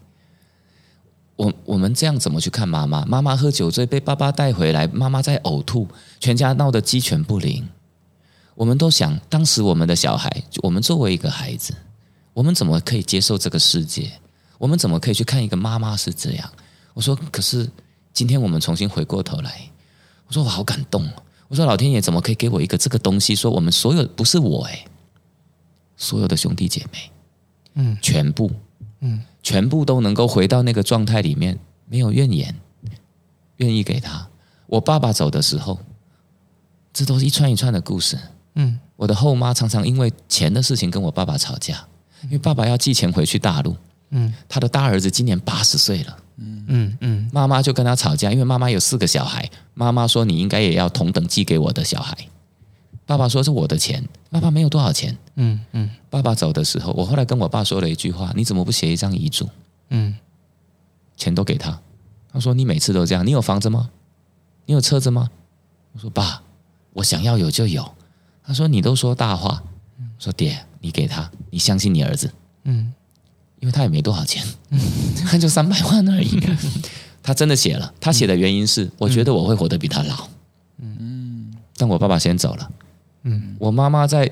[1.36, 3.04] 我我们这样怎么去看妈妈？
[3.06, 5.86] 妈妈喝酒醉被爸爸带回来，妈妈在呕吐，
[6.22, 7.68] 全家闹得鸡犬不宁。
[8.56, 10.32] 我们都想，当时我们的小孩，
[10.62, 11.74] 我们作为一个孩子，
[12.34, 14.14] 我们怎么可以接受这个世界？
[14.58, 16.50] 我们怎么可以去看一个妈妈是这样？
[16.94, 17.70] 我说，可是
[18.14, 19.70] 今天我们重新回过头来，
[20.28, 21.06] 我说我好感动。
[21.50, 23.36] 我说：“老天爷怎么可以给我一个这个东西？
[23.36, 24.86] 说我们所有不是我哎，
[25.96, 27.12] 所有的兄弟姐妹，
[27.76, 28.52] 嗯，全部，
[29.02, 32.56] 嗯，全部都能够回到那个状态里面，没有怨言，
[33.58, 34.28] 愿意给他。
[34.68, 35.80] 我爸爸走的时候，
[36.91, 38.18] 这都是一串一串的故事。
[38.56, 41.88] 嗯，我的后妈常常因为钱的事情跟我爸爸吵架，
[42.24, 43.76] 因为爸爸要寄钱回去大陆。
[44.10, 52.18] 嗯，他的大儿子今年八十岁了。”嗯嗯嗯，妈妈就跟他吵架，因为妈妈有四个小孩，妈妈说你应该也要同等寄给我的小孩。
[53.14, 55.16] 爸爸说是我的钱，爸爸没有多少钱。
[55.36, 59.47] 嗯嗯，爸爸走的时候，我后来跟我爸说了一句话：你怎么不写一张遗嘱？
[59.89, 60.16] 嗯，
[61.16, 61.80] 钱都给他。
[62.32, 63.91] 他说你每次都这样，你有房子吗？
[64.66, 65.30] 你有车子吗？
[65.91, 66.41] 我说爸，
[66.93, 67.88] 我想要有就有。
[68.43, 69.61] 他说你都说大话。
[70.18, 72.34] 说爹，你给他，你相信你儿子。
[72.64, 72.91] 嗯。
[73.59, 74.80] 因为他也没多少钱，嗯
[75.28, 76.41] 他就三百万而已。
[77.22, 80.28] 他真的写了，他写的原因是，我觉得我会活得比他老。
[80.80, 82.72] 嗯，但我爸爸先走了。
[83.24, 84.30] 嗯，我妈妈在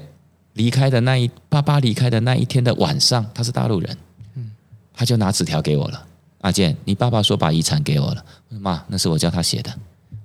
[0.53, 3.97] 离开的那一，爸爸离开的那一天的晚上，他是大陆人。
[4.35, 4.51] 嗯，
[4.93, 6.07] 他就拿纸条给我了。
[6.41, 8.25] 阿健，你爸爸说把遗产给我了。
[8.49, 9.73] 妈，那是我叫他写的，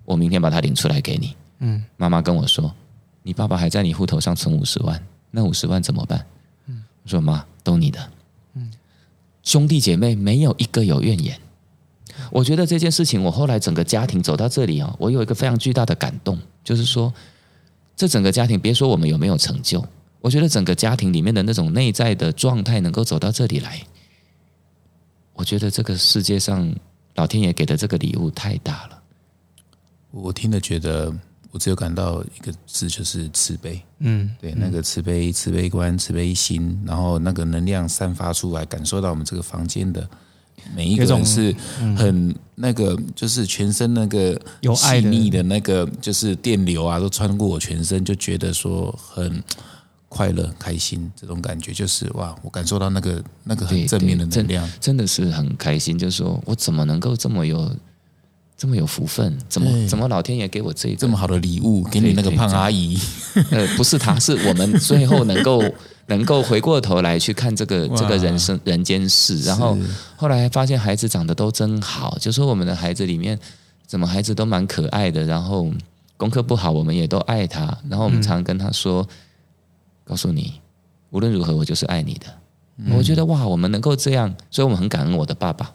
[0.04, 1.34] 我明天把他领出来给你。
[1.60, 2.74] 嗯，妈妈跟我说，
[3.22, 5.00] 你爸爸还在你户头上存五十万，
[5.30, 6.26] 那五十万怎么办？
[6.66, 8.00] 嗯，我说妈，都你的。
[8.54, 8.72] 嗯
[9.42, 11.38] 兄弟姐妹没有一个有怨言，
[12.32, 17.14] 我觉得这件事情，我后来整个家庭走到这里啊，我有一个非常巨大的感动，就是说，
[17.96, 19.84] 这整个家庭，别说我们有没有成就，
[20.20, 23.80] 我觉得整个家庭里面的那种内在的状态能够走到这里来，
[25.32, 26.72] 我觉得这个世界上
[27.14, 29.02] 老天爷给的这个礼物太大了，
[30.10, 31.12] 我听了觉得。
[31.52, 33.80] 我只有感到一个字，就是慈悲。
[34.00, 40.06] 嗯，对，那个慈悲、慈悲观、慈悲心，然后那个能量散发出来，感受到我们这个房间的
[40.74, 41.54] 每一个人是
[41.96, 49.42] 很那个，就是全身那个有爱腻的那个，就是电流啊，都穿过我全身，就觉得说很
[50.08, 51.10] 快乐、开心。
[51.14, 55.96] 这种感觉就是哇，我感受到那个那个很正面的能量，真的是很开心。
[55.96, 57.74] 就是说我怎么能够这么有？
[58.58, 61.82] 这么有福分，怎么怎么老天爷给我这这么好的礼物？
[61.90, 62.98] 给你那个胖阿姨，
[63.50, 65.62] 呃，不是她，是我们 最后能够
[66.06, 69.76] 能够回过头来去看这个这个人生人间事，然后
[70.16, 73.38] 后来发现孩子长得都真好，就说我们的孩子里面
[73.86, 75.70] 怎么孩子都蛮可爱的，然后
[76.16, 79.06] 功课不好我们也都爱他，然后我们常跟他说，
[80.04, 80.60] 告诉你
[81.10, 82.26] 无论如何我就是爱你的。
[82.94, 85.72] 我觉得哇，我们能够这样，所以我们很感恩我的爸爸，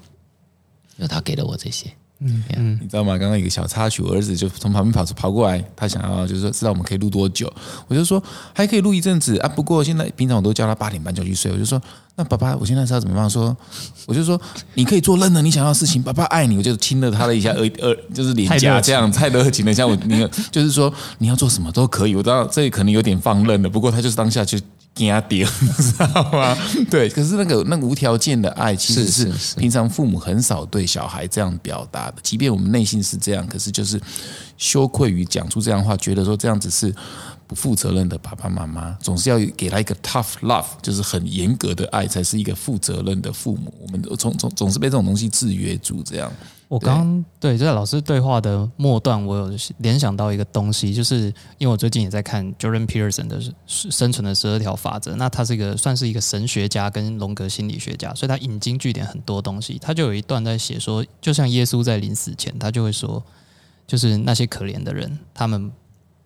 [0.98, 1.92] 因为他给了我这些。
[2.24, 3.18] 嗯嗯，你知道吗？
[3.18, 7.52] 刚刚一个小插曲，我儿子就从旁边跑出跑过来，他想要就是说知道我们可以录多久，
[7.88, 8.22] 我就说
[8.54, 9.50] 还可以录一阵子啊。
[9.50, 11.82] 不过现在平常我都叫他八点半就去睡，我就说
[12.16, 13.28] 那爸爸，我现在是要怎么办？
[13.28, 13.58] 说
[14.06, 14.40] 我就说
[14.76, 16.58] 你可以做任何你想要的事情，爸爸爱你。
[16.58, 19.74] 我就亲了他的一下，耳耳就是脸颊这样，太热情了。
[19.74, 22.16] 像我你就是说你要做什么都可以。
[22.16, 24.60] 我知道这里可能有点放任了，不过他就是当下就。
[24.94, 25.46] 给他顶，
[25.80, 26.56] 知道吗？
[26.90, 32.18] 对，可是那个那个无条件的爱，其实是平常父母很少对小孩这样表达的。
[32.22, 34.00] 即便我们内心是这样，可是就是
[34.58, 36.94] 羞愧于讲出这样话，觉得说这样子是
[37.48, 38.18] 不负责任的。
[38.18, 43.74] 爸爸妈妈总是要给他一个 tough love，就是很严格的爱，才是一个负责任的父母。
[43.82, 46.32] 我们总总总是被这种东西制约住，这样
[46.72, 51.26] 我刚对就在老师对话的末段，我有联想到一个东西，就是
[51.58, 59.78] 因为我最近也在看 Jordan Peterson 的《生存的十二条法则》，那他是一个算是一个神学家跟荣格心理学家，所以他引经据典很多东西。
[59.82, 63.22] 他就有一段在写说，就像耶稣在临死前，他就会说，
[63.86, 65.70] 就是那些可怜的人，他们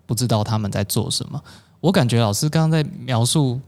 [0.06, 1.44] 不知道他们在做什么。
[1.80, 3.60] 我感觉老师刚刚在描述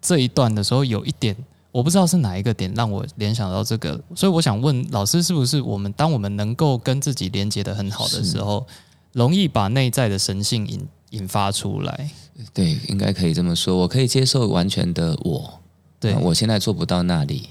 [0.00, 1.36] 这一段的时候，有一点。
[1.72, 8.66] 我不知道是哪一个点让我联想到这个，所以我想问老师，是不是我们当我们能够跟自己连接的很好的时候，
[9.12, 12.10] 容易把内在的神性引引发出来？
[12.52, 13.76] 对，应该可以这么说。
[13.78, 15.60] 我可以接受完全的我，
[15.98, 17.48] 对我现在做不到那里，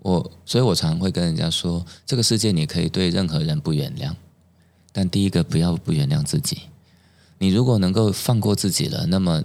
[0.00, 4.12] 我所以，我常会跟人家说，这个世界你可以对任何人不原谅，
[4.92, 6.62] 但第一个不要不原谅自己。
[7.38, 9.42] 你如果能够放过自己了，那么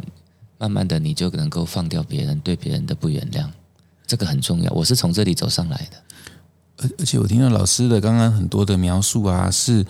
[0.57, 3.49] 慢慢的你就能够放掉别人对别人的不原谅。
[4.05, 5.97] 这个很重要，我是从这里走上来的。
[6.77, 9.85] 而而且我听到老师的刚刚很多的描述啊，是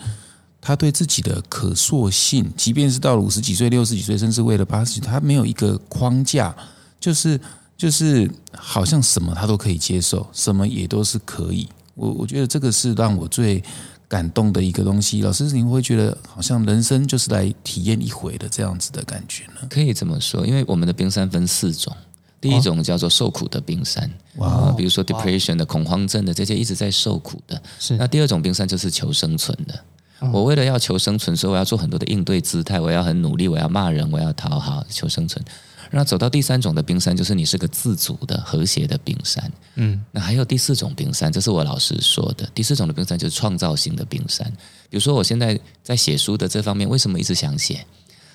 [0.60, 6.54] 他对自己的可塑性，即便是到了五十几岁、六十几岁，甚至为了八十，他没有一个框架，
[7.00, 7.40] 就是
[7.76, 11.68] 就是好像什么他都可以接受，什么也都是可以。
[11.94, 13.62] 我我觉得这个是让我最
[14.06, 15.22] 感动的一个东西。
[15.22, 19.66] 老师，你会觉得好像人生就是来体验一回的这样子的感觉呢？
[19.70, 21.96] 可以这么说，因为我们的冰山分四种。
[22.44, 27.62] 第一种叫做受苦的冰山，哇，比如说 depression 的恐慌症的这些一直在受苦的。
[27.80, 29.84] 是那第二种冰山就是求生存的。
[30.30, 35.42] 我为了要求生存，所以我要做很多的应对姿态，我要很努力，我要骂人，我要讨好求生存。
[35.90, 39.52] 那走到第三种的冰山，就是你是个自主的和谐的冰山。
[39.76, 42.46] 嗯，那还有第四种冰山，这是我老师说的。
[42.54, 44.46] 第四种的冰山就是创造性的冰山。
[44.90, 47.86] 比如说我现在在写书的这方面，为什么一直想写？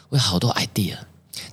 [0.10, 0.96] 我有好多 idea。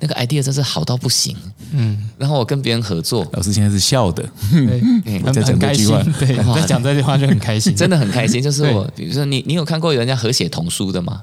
[0.00, 1.36] 那个 idea 真是好到不行，
[1.72, 4.80] 嗯，然后我跟别人合作，老师现在是笑的，对，
[5.22, 5.86] 很很开心，
[6.18, 8.42] 对，在讲这句话就很开心， 真的很开心。
[8.42, 11.22] 就是我，比如说你，你有看过有人家合写童书的吗？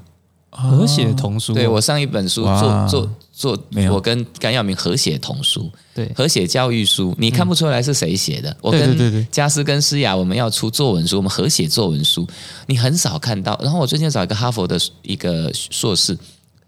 [0.50, 3.58] 合写童书，对我上一本书做做做，
[3.92, 8.56] 我跟甘耀明合写童书，对，合写教育书，你看不出来是谁写的？
[8.60, 12.24] 我跟加斯跟诗雅，我们要出作文书，我们合写作文书，
[12.66, 13.58] 你很少看到。
[13.62, 16.16] 然后我最近找一个哈佛的一个硕士，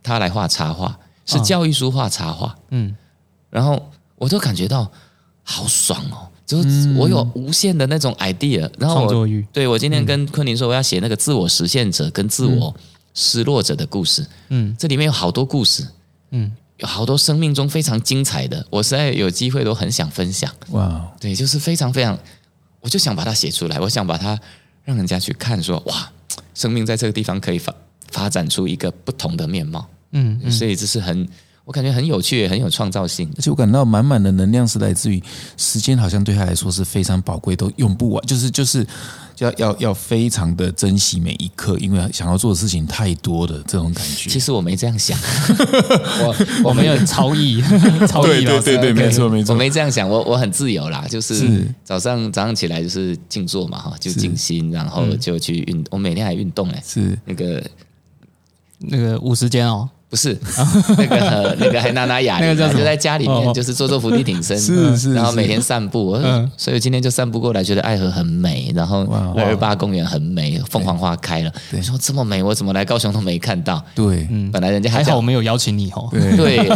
[0.02, 0.98] 他来画插画。
[1.26, 2.96] 是教育书画插画，嗯，
[3.50, 4.90] 然后我都感觉到
[5.42, 12.74] 好爽哦，就是我有无限的那种 idea，然后我对我今天跟昆凌说我要写那个自我实现者跟自我
[13.12, 15.86] 失落者的故事，嗯，这里面有好多故事，
[16.30, 22.16] 嗯，有好多生命中非常精彩的，我实在有机会都很想分享，哇，对，就是非常非常，
[22.80, 24.38] 我就想把它写出来，我想把它
[24.84, 26.12] 让人家去看，说哇，
[26.54, 27.74] 生命在这个地方可以发
[28.12, 29.88] 发展出一个不同的面貌。
[30.16, 31.28] 嗯，所以这是很，
[31.64, 35.22] 我感觉很有趣，很有创造性，而且我感到满满的能量是来自于
[35.56, 38.86] 时间，好像对他来说是非常宝贵，都用不完，就是就是
[39.38, 44.30] 要要要非常的珍惜每一刻，因为想要做的事情太多的这种感觉。
[44.30, 45.18] 其实我没这样想，
[46.24, 47.60] 我我没有超意，
[48.08, 57.18] 超意对对对，没错没错，我没这样想，我我很自由啦，就是早上早上起来就是静坐嘛哈，就静心，然后就去运，我每天还运动哎，是。
[57.26, 57.62] 那个
[58.78, 59.90] 那个五十间哦。
[60.08, 60.38] 不是
[60.96, 66.16] 那个 那个还拿拿哑铃，就在家里面就是做做伏地挺身，是是，然后每天散步，
[66.56, 69.02] 所以今天就散步过来，觉得爱河很美，然后
[69.36, 71.52] 二二八公园很美，凤凰花开了。
[71.70, 73.84] 你说这么美，我怎么来高雄都没看到？
[73.96, 76.08] 对，本来人家还好我没有邀请你哦。
[76.12, 76.68] 对，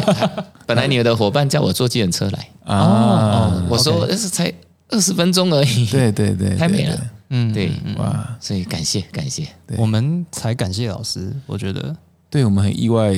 [0.66, 2.48] 本来你的伙伴叫我坐计程车来。
[2.64, 4.52] 啊，我说是才
[4.88, 5.86] 二十分钟而已。
[5.86, 6.98] 对对对，太美了。
[7.30, 11.94] 嗯，对，哇，所以感谢感谢，我们才感谢老师，我觉得。
[12.30, 13.12] 对我们很意外，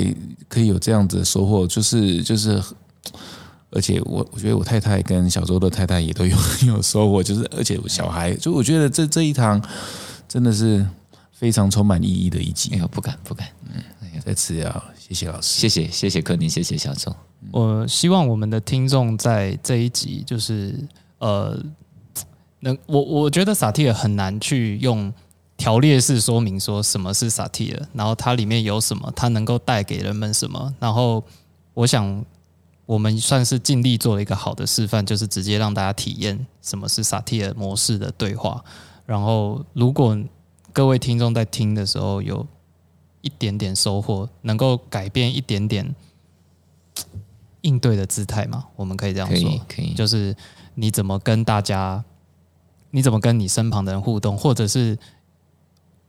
[0.48, 2.60] 可以有这样子的收获，就是就是，
[3.70, 6.34] 而且我我觉得我太太跟小周的太太也都有
[6.66, 9.62] 有收获，就是而且小孩，就我觉得这这一堂
[10.26, 10.86] 真的是
[11.30, 12.70] 非常充满意义的一集。
[12.72, 13.82] 哎呦，不敢不敢，嗯，
[14.24, 17.14] 再次要谢谢老师，谢谢谢谢柯宁，谢谢小周。
[17.50, 20.74] 我希望我们的听众在这一集，就是
[21.18, 21.62] 呃，
[22.60, 25.12] 能我我觉得萨提尔很难去用。
[25.62, 30.74] 条列式说明说什么是萨提尔，然后它里面有什么，它能够带给人们什么。
[30.80, 31.22] 然后
[31.72, 32.24] 我想，
[32.84, 38.60] 我们算是尽力做了一个好的示范，就是直接让大家体验什么是萨提尔模式的对话。
[39.06, 40.18] 然后，如果
[40.72, 42.44] 各位听众在听的时候有
[43.20, 45.94] 一点点收获，能够改变一点点
[47.60, 48.64] 应对的姿态嘛？
[48.74, 50.34] 我们可以这样说，可以，就是
[50.74, 52.04] 你怎么跟大家，
[52.90, 54.98] 你怎么跟你身旁的人互动，或者是。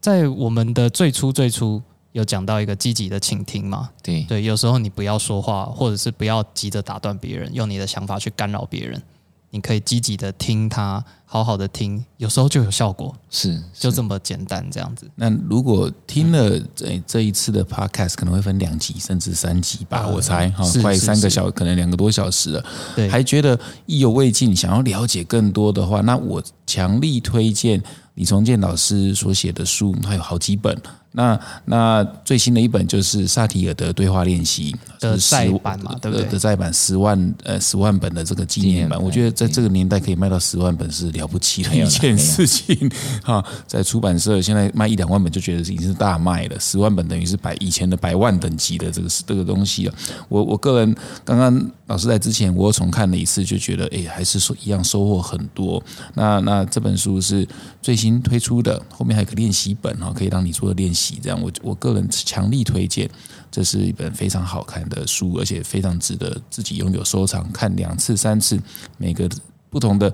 [0.03, 1.81] 在我们的最初最初
[2.11, 3.89] 有讲到一个积极的倾听嘛？
[4.03, 9.01] 对对，有时候你不要说话，或者是不要急着打断别人，用你的想法去干扰别人。
[9.49, 15.09] 你可以积极的听他，好好的听，有时候就有效果，是就这么简单，这样子。
[15.15, 27.81] 那如果听了这这一次的 podcast，可能会分两集甚至三集吧，我猜哈，快三个小，可能两个多小时了，对，还觉得意犹未尽，想要了解更多的话，那我强力推荐
[28.15, 30.79] 李崇建老师所写的书，他有好几本。
[31.13, 36.25] 那那最新的一本就是萨提尔的对话练习的再版嘛，对不对？
[36.27, 42.89] 的再版十万呃十万本的这个纪念版，我觉得在这个年代可以卖到十万本是了不起的一件事情
[43.23, 43.43] 哈。
[43.67, 49.93] 在出版社现在卖一两万本就觉得已经是大卖了，十万本等于是百以前的百万等级的这个这个东西了。
[50.29, 55.83] 我我个人刚刚老师在之前我重看了一次，就觉得哎还是说一样收获很多。
[56.15, 57.47] 那那这本书是
[57.83, 61.19] 最新推出的，后面还有个练习本哈，可以让你做练习。
[61.21, 63.09] 这样，我我个人强力推荐，
[63.51, 68.59] 这是一本非常好看的书，而且非常值得自己拥有收藏，看两次三次，
[68.97, 69.29] 每个
[69.69, 70.13] 不同的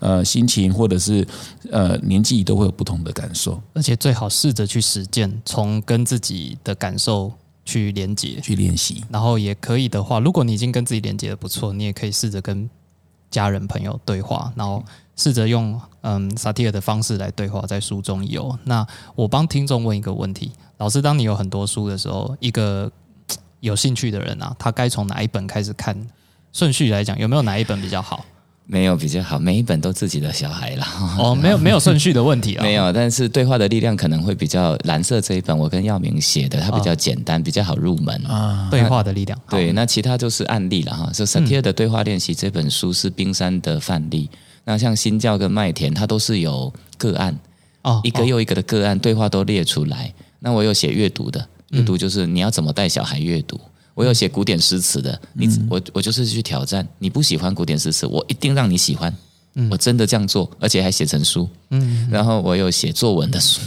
[0.00, 1.26] 呃心情或者是
[1.70, 7.32] 呃年纪都会有不同的感受，而且最好试着去实践，从跟自己的感受
[7.64, 12.68] 去连接，去练习，然后也可以的话，如果你已经跟自己连接的不错，你也可以试着跟
[13.30, 14.82] 家人朋友对话，然后。
[15.20, 18.58] 试着用嗯萨提尔的方式来对话，在书中有。
[18.64, 22.90] 那我帮听众问一个问题：老师，当你有很多书的时候，一个
[23.60, 25.94] 有兴趣的人啊，他该从哪一本开始看？
[26.54, 28.24] 顺序来讲，有没有哪一本比较好？
[28.64, 30.86] 没有比较好，每一本都自己的小孩了。
[31.18, 32.62] 哦，没有 没有顺序的问题啊。
[32.62, 38.68] 没有，但是对话的力量可能会比较蓝色这一本，我跟耀明写的，它比较简单，比较好入门啊。
[38.70, 41.10] 对话的力量，对，那其他就是案例了哈。
[41.12, 44.30] 就萨提尔的对话练习这本书是冰山的范例。
[44.70, 47.36] 那像新教跟麦田，它都是有个案
[47.82, 50.14] 哦，一个又一个的个案对话都列出来。
[50.38, 53.60] 那我有写阅读的，阅读就是你要怎么带小孩阅读。
[53.94, 56.86] 我有写古典诗词的，你我我就是去挑战。
[57.00, 59.12] 你不喜欢古典诗词，我一定让你喜欢。
[59.68, 61.48] 我真的这样做，而且还写成书。
[61.70, 63.60] 嗯，然后我有写作文的书，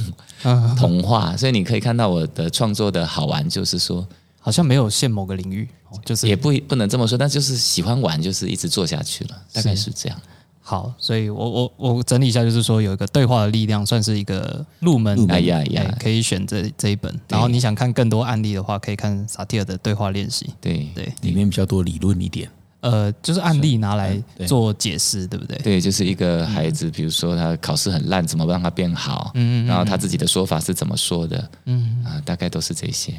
[0.78, 1.36] 童话。
[1.36, 4.08] 所以你可以看到我的创作的好玩，就是说
[4.39, 5.68] 好像没有限某个领域，
[6.06, 10.18] 就是也不不能这么说，但就是喜欢玩，就是一直做下去了，大概是这样。
[10.66, 17.14] 好，所以我我我整理一下，就是说有一个对话的力量，算是一个入门，哎呀呀，可以选这这一本。
[17.28, 20.49] 然后你想看更多案例的话，可以看萨提尔的对话练习。
[20.61, 22.49] 对对，里面比较多理论一点。
[22.80, 25.57] 呃，就是案例拿来做解释，对不对？
[25.57, 29.32] 对，就是一个孩子，比如说他考试很烂，怎么让他变好？
[29.36, 29.68] 嗯嗯。
[29.68, 31.49] 然后他自己的说法是怎么说的？
[31.66, 33.14] 嗯啊，大概都是这些。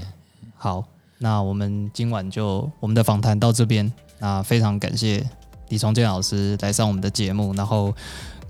[0.56, 0.82] 好，
[1.18, 3.92] 那我们今晚就我们的访谈到这边。
[4.18, 5.22] 那非常感谢。
[5.68, 7.94] 李崇建老师来上我们的节目，然后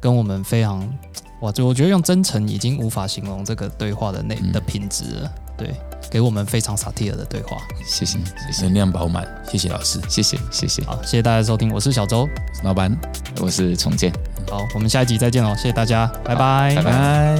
[0.00, 0.86] 跟我们非常
[1.40, 5.32] 哇，就我觉得用真诚已经无法形容这个对话的内的品质了。
[5.56, 5.72] 对，
[6.10, 8.18] 给我们非常萨提尔的对话，谢谢，
[8.62, 12.28] 能量饱满，谢谢老师，谢谢，谢谢，好，谢谢大家收听，我是小周。
[12.64, 12.96] 老板，
[13.40, 14.12] 我是重建，
[14.50, 17.38] 好，我们下一集再见哦，谢谢大家，拜拜，拜拜。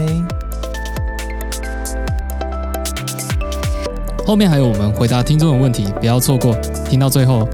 [4.25, 6.55] 后面还有我们回答听众的问题，不要错过，
[6.89, 7.49] 听到最后。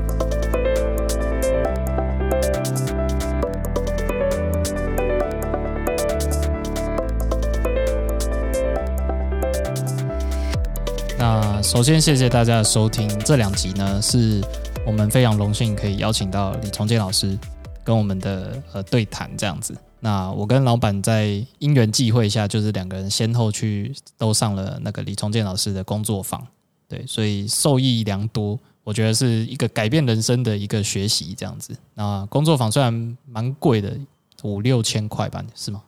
[11.71, 13.09] 首先，谢谢大家的收听。
[13.21, 14.43] 这两集呢，是
[14.85, 17.39] 我们非常荣幸可以邀请到李崇建老师
[17.85, 19.73] 跟我们的呃对谈这样子。
[20.01, 26.45] 那我跟老板在因缘际会下，就是两个人先后去都上了那个李崇建老师的工作坊，
[26.89, 28.59] 对，所以受益良多。
[28.83, 31.73] 我觉得是一个改变人生的一个学习这样子。
[31.95, 33.97] 那工作坊虽然蛮贵的，
[34.43, 35.81] 五六千块吧，是吗？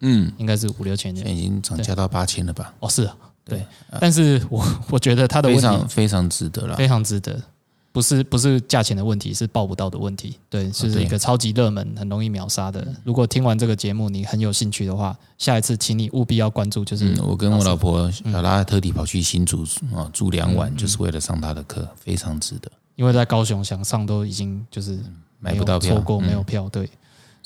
[0.00, 2.72] 嗯，应该是五六千，现在已经涨价到八千了吧？
[2.80, 3.06] 哦，是。
[3.48, 3.64] 对，
[4.00, 7.40] 但是我我觉得他的问题非常值得了，非常值得，
[7.92, 10.36] 不是不是价钱的问题，是报不到的问题。
[10.50, 12.86] 对，是一个超级热门，很容易秒杀的。
[13.04, 16.84] 如果听完这个节目你很有兴趣的话，下一次请你务必要关注。
[16.84, 22.68] 就是我跟我老婆小拉特地跑去新竹啊住两晚，就是为了上他的课，非常值得。
[22.96, 24.98] 因为在高雄想上都已经就是
[25.38, 26.90] 买不到票，错过没有票，对。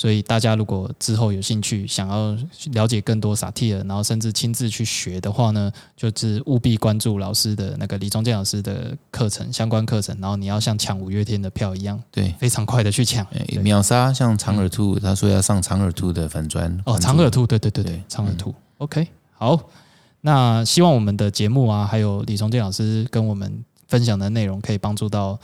[0.00, 2.34] 所以大家如果之后有兴趣，想要
[2.72, 13.26] 了解更多萨提尔，然后甚至亲自去学的话呢，就是务必关注老师的那个李忠建老师的课程相关课程，然后你要像抢五月天的票一样，对，非常快的去抢，
[13.62, 14.10] 秒杀。
[14.10, 18.54] 像长耳兔，他说要上长耳兔的粉砖哦，长耳兔，对对对对，长耳兔。
[18.78, 19.60] OK，好，
[20.22, 25.38] 那希望我们的节目啊，还有李崇建老师跟我们分享的内容，可以帮助到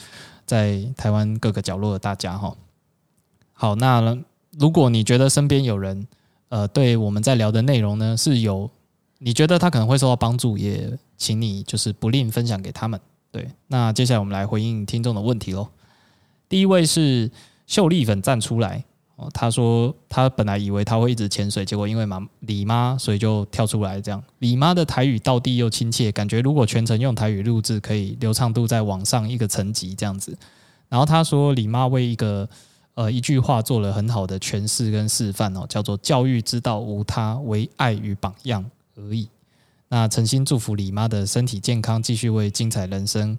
[0.47, 2.57] 在台湾各个角落的大家哈。
[3.53, 4.17] 好，那。
[4.59, 6.07] 如果你觉得身边有人，
[6.49, 8.71] 呃，对我们在聊的内容呢是有，
[9.19, 12.99] 你觉得他可能会受到帮助，也请你就是不吝分享给他们。
[13.31, 15.69] 对，那接下来我们来回应听众的问题喽。
[16.49, 17.31] 第一位是
[17.67, 18.83] 秀丽粉站出来，
[19.17, 24.23] 哦，他说他本来以为他会一直潜水，结果因为妈李妈，所以就跳出来这样。
[24.39, 30.39] 李妈的台语到地又亲切，感觉如果全程用台语录制，可以流畅度在往上一个层级这样子。
[30.89, 32.49] 然后他说李妈为一个
[32.97, 38.65] 呃一句话做了很好的诠释跟示范哦，叫做教育之道无他，唯爱与榜样
[38.97, 39.29] 而已。
[39.89, 43.39] 那诚心祝福李妈的身体健康，继续为精彩人生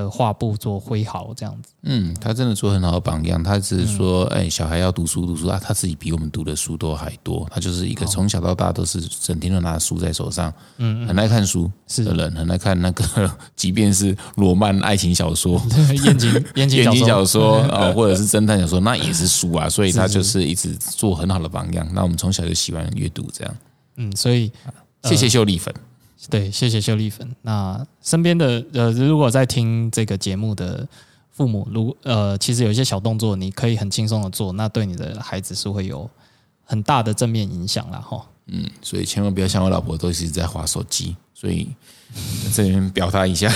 [0.00, 1.72] 的画布做挥毫，这样子。
[1.82, 3.42] 嗯，他真的做很好的榜样。
[3.42, 7.46] 他只是说，哎，小孩要读书读书啊，他自己比我们读的书都还多。
[7.50, 15.60] 他就是一个从小到大都是整天都拿书在手上，嗯，很爱看书的人，很爱看那个， 即便是罗曼爱情小说、
[16.04, 19.68] 言情言情言情小说啊， 或者是侦探小说，那也是书啊。
[19.68, 21.86] 所以他就是一直做很好的榜样。
[21.92, 23.56] 那我们从小就喜欢阅读，这样。
[23.96, 24.50] 嗯，所以。
[25.04, 25.70] 谢谢秀丽粉，
[26.30, 27.34] 对，谢谢秀丽粉。
[27.42, 30.86] 那身边的呃，如果在听这个节目的
[31.30, 36.08] 父母，如呃，其实有一些小动作，你可以很轻松的做，那对你的孩子是会有
[36.64, 37.98] 很大的正面影响啦。
[37.98, 38.24] 哈。
[38.46, 41.68] 嗯，所以千万不要像我老婆都是在划手机，所以
[42.52, 43.50] 这边表达一下，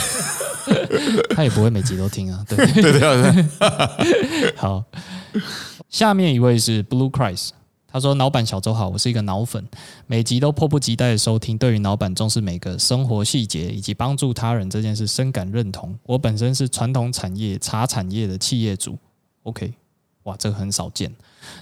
[1.36, 2.42] 他也不会每集都听啊。
[2.48, 4.82] 对对 对， 好，
[5.90, 7.50] 下面一位是 Blue Christ。
[7.90, 9.66] 他说：“老板小周好，我是一个脑粉，
[10.06, 11.56] 每集都迫不及待的收听。
[11.56, 15.98] 对于老板重视每个生活细节以及帮助他人这件事深感认同。
[16.04, 18.98] 我本身是传统产业茶产业的企业主
[19.44, 19.72] ，OK，
[20.24, 21.10] 哇，这个很少见。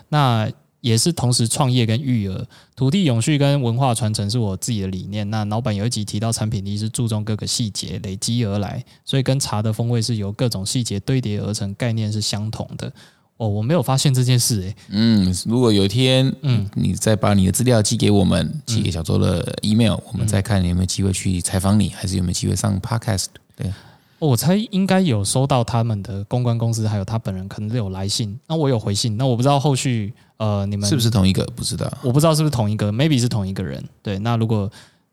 [0.09, 0.51] 那
[0.81, 5.29] 也是同时创业跟育儿，土地永续跟文化传承是我自己的理念。
[5.31, 12.93] 那老板有一集提到产品力是注重各个细节累积而来，所以跟茶的风味是由各种细节堆叠而成，概念是相同的。”
[13.39, 14.75] 哦，我没有发现这件事诶。
[14.89, 23.27] 嗯，如果有一天，嗯，你再把你的资料寄给我们，寄给小周的 email，我们再看有没有机会去采访你，还是有没有机会上 podcast？
[23.55, 23.71] 对，
[24.19, 31.45] 我猜应该有收到他们的公关公司，还有他本人可能是有来信，那我有回信，那我不知道后续呃你们是不是同一个？
[31.55, 33.85] 不知道，我不知道是不是同一个，maybe 是同一个人。
[34.03, 34.71] 对，那如果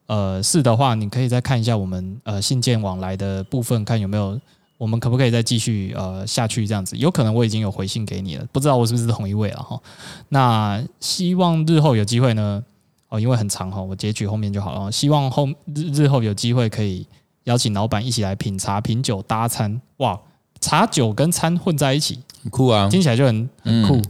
[0.07, 4.39] 呃是的话，你可以再看一下我们呃信件往来的部分，看有没有。
[4.83, 6.97] 我们可不可以再继续呃下去这样子？
[6.97, 9.79] 有可能我已经有回信给你了，不知道我是不是同一位了哈。
[10.27, 12.61] 那希望日后有机会呢，
[13.07, 14.91] 哦，因为很长哈，我截取后面就好了。
[14.91, 17.07] 希望后日日后有机会可以
[17.45, 19.79] 邀请老板一起来品茶、品酒、搭餐。
[19.99, 20.19] 哇，
[20.59, 24.01] 茶酒跟餐混在一起，很酷啊，听起来就很很酷。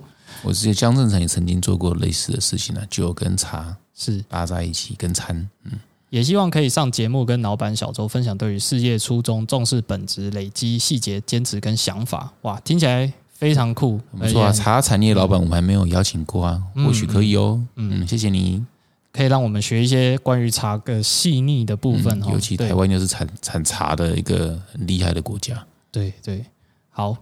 [0.41, 5.73] 我之前江正成也曾经做过类似的事情呢，酒跟茶是搭在一起跟餐，嗯。
[6.13, 12.31] 也希望可以上节目跟老板小周分享对于事业初衷、重视本质、累积细节、坚持跟想法。
[12.43, 14.51] 哇，听起来非常酷，不错啊！
[14.51, 17.59] 茶产业老板我们还没有邀请过啊，或许可以哦。
[17.77, 18.63] 嗯，谢谢你，
[19.11, 22.21] 可以让我们学一些关于茶的细腻的部分。
[22.29, 25.65] 尤其台湾又是产产茶的一个很厉害的国家。
[25.91, 26.45] 对对，
[26.91, 27.17] 好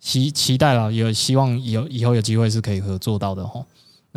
[0.00, 3.64] 期期待了，有希望有以后有机会是可以合作到的哈。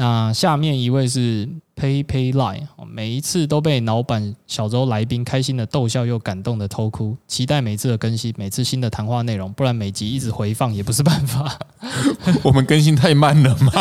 [0.02, 11.56] 那下面一位是 Pay Pay Line，每一次都被老板小周来宾开心的逗笑又感动的偷哭，期待每次的更新，每次新的谈话内容，不然每集一直回放也不是办法。
[12.41, 13.72] 我们更新太慢了吗？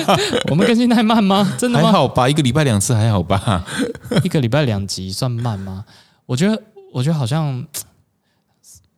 [0.48, 1.54] 我们更新太慢吗？
[1.58, 3.62] 真的吗还好吧，一个礼拜两次还好吧？
[4.24, 5.84] 一个礼拜两集算慢吗？
[6.24, 6.62] 我觉得，
[6.94, 7.62] 我觉得好像。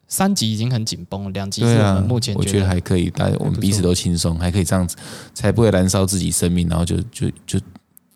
[0.09, 4.97] 三集已经很紧绷了，两集是我们目前我觉得还可以，大家我们彼此都轻松，还可以这样子，
[5.35, 7.61] 才不会燃烧自己生命，然后就就就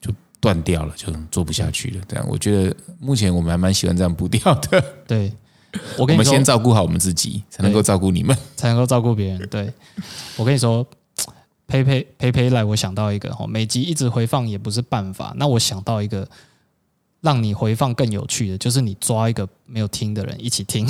[0.00, 2.00] 就断掉了，就做不下去了。
[2.08, 4.82] 这样，我觉得目前我们还蛮喜欢这样步调的。
[5.06, 5.30] 对，
[5.98, 9.46] 我跟你们先照顾好我们自己，才能够照顾你们，才能够照顾别人。
[9.50, 9.70] 对，
[10.38, 10.86] 我跟你说，
[11.66, 15.34] 呸呸呸呸来，我想到一个哈，每集一直回放也不是办法。
[15.36, 16.26] 那我想到一个，
[17.20, 20.88] 让你回放更有趣的，就是你抓一个没有听的人一起听。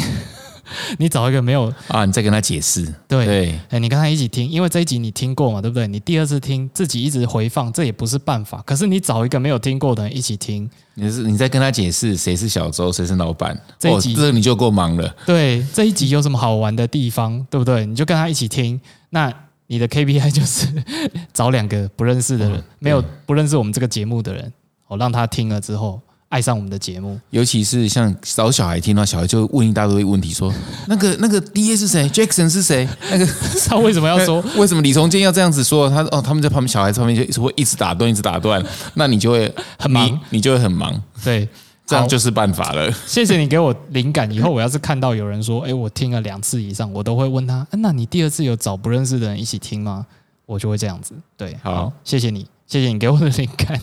[0.98, 2.86] 你找一个没有啊，你再跟他解释。
[3.08, 5.86] 对，哎，你跟他一起听，因为这一集你听过嘛，对不对？
[5.86, 8.62] 你第二次听，自己一直回放，这也不是办法。
[8.66, 13.58] 可是你找一个没有听过的人一起听，你是你在跟他解释谁是小周，谁是老板。
[13.78, 15.14] 这一集这你就够忙了。
[15.26, 17.84] 对，这一集有什么好玩的地方，对不对？
[17.86, 18.80] 你就跟他一起听。
[19.10, 19.32] 那
[19.66, 20.66] 你的 KPI 就是
[21.32, 24.52] 找两个不认识的人，没有不认识我们这个节目的人，
[24.88, 26.00] 我让他听了之后。
[26.32, 30.50] 爱上我们的节目，尤其是像找小孩听到，小孩就问一大堆问题，说
[30.86, 32.88] 那个 那个 D A 是谁，Jackson 是谁？
[33.10, 33.26] 那个
[33.68, 34.42] 他为什么要说？
[34.56, 35.90] 为什么李崇建要这样子说？
[35.90, 38.64] 他哦，他们在旁边，小孩旁边就会一直打断，一直打断，
[38.94, 41.02] 那你就会很忙，你就会很忙。
[41.22, 41.46] 对，
[41.86, 42.90] 这样就是办法了。
[43.06, 50.06] 谢谢你给我灵感，以后我要是看到有人说，哎，我听了两次以上，我都会问他，那你第二次有找不认识的人一起听吗？
[50.46, 51.14] 我就会这样子。
[51.36, 53.78] 对，好，谢谢你，谢谢你给我的灵感。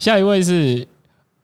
[0.00, 0.88] 下一位是。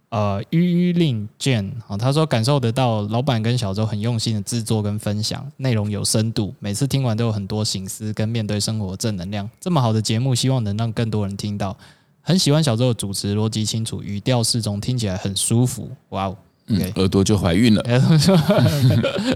[0.09, 9.51] 呃，于令健啊，他说感受得到老板跟小周很用心的制作跟分享，内容有深度，每次听完都有很多醒思跟面对生活正能量。
[9.61, 11.77] 这么好的节目，希望能让更多人听到。
[12.23, 15.91] 很喜欢小周的主持，逻辑清楚，语调适中，听起来很舒服。
[16.11, 16.37] 哇哦，
[16.69, 17.83] 嗯，耳朵就怀孕了。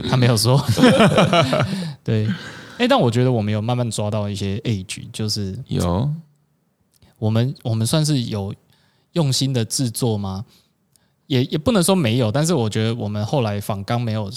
[0.08, 0.64] 他没有说。
[2.02, 2.28] 对，
[2.78, 6.08] 哎，但我觉得我们有慢慢抓到一些 age，就是有
[7.18, 8.54] 我们我们算是有
[9.12, 10.44] 用心的制作吗？
[11.30, 14.28] 也也不能说没有，但是我觉得我们后来仿纲没有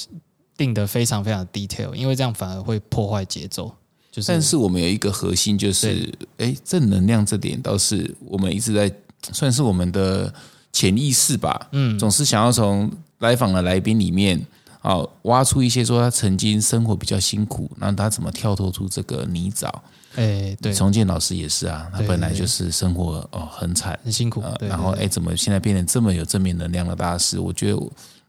[0.55, 3.73] 定的非常非常 detail，因为这样反而会破坏节奏。
[4.11, 8.93] 就是，但是我们有一个核心，就是哎，正能量这点倒是我们一直在
[9.31, 10.31] 算是我们的
[10.71, 11.67] 潜意识吧。
[11.71, 14.39] 嗯，总是想要从来访的来宾里面
[14.81, 19.73] 啊挖出一些说他曾经生活比较辛苦，那他怎么跳脱出这个泥沼。
[20.15, 27.39] 哎，对，重建老师也是啊，他本来就是生活哦很惨很辛苦，然后哎，怎么现在变成这么有正面能量的大师？
[27.39, 27.79] 我觉得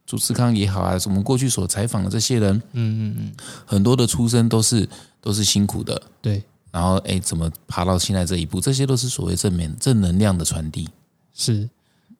[0.06, 3.32] 朱志康也好啊，我们过去所采访的这些人，嗯嗯嗯，
[3.64, 4.88] 很多的出身都是
[5.20, 8.60] 都是辛苦的，对，然后哎，怎么爬到现在这一步？
[8.60, 10.88] 这些都是所谓正面正能量的传递，
[11.34, 11.68] 是，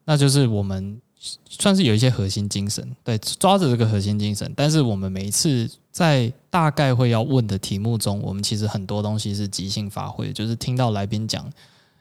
[0.04, 1.00] 那就是我们。
[1.48, 4.52] 算是有一些核心精神，对，抓着这个核心精神。
[4.54, 11.48] 但是我们每一次在大概会要问的题目中，我们其实很多东西是即兴发挥，就是听到来宾讲，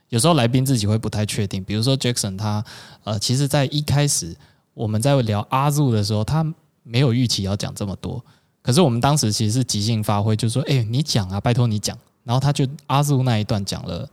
[0.08, 1.62] 有时候来宾自己会不太确定。
[1.62, 2.64] 比如说 Jackson，他
[3.04, 4.34] 呃，其实在一开始
[4.74, 6.44] 我们在聊阿 Z 的时候，他
[6.82, 8.20] 没有预期要讲这么多，
[8.62, 14.10] 可是我们当时其实是即兴发挥，就说：“哎，你讲啊，拜托你讲。”然后他就阿 Z 那一段讲了。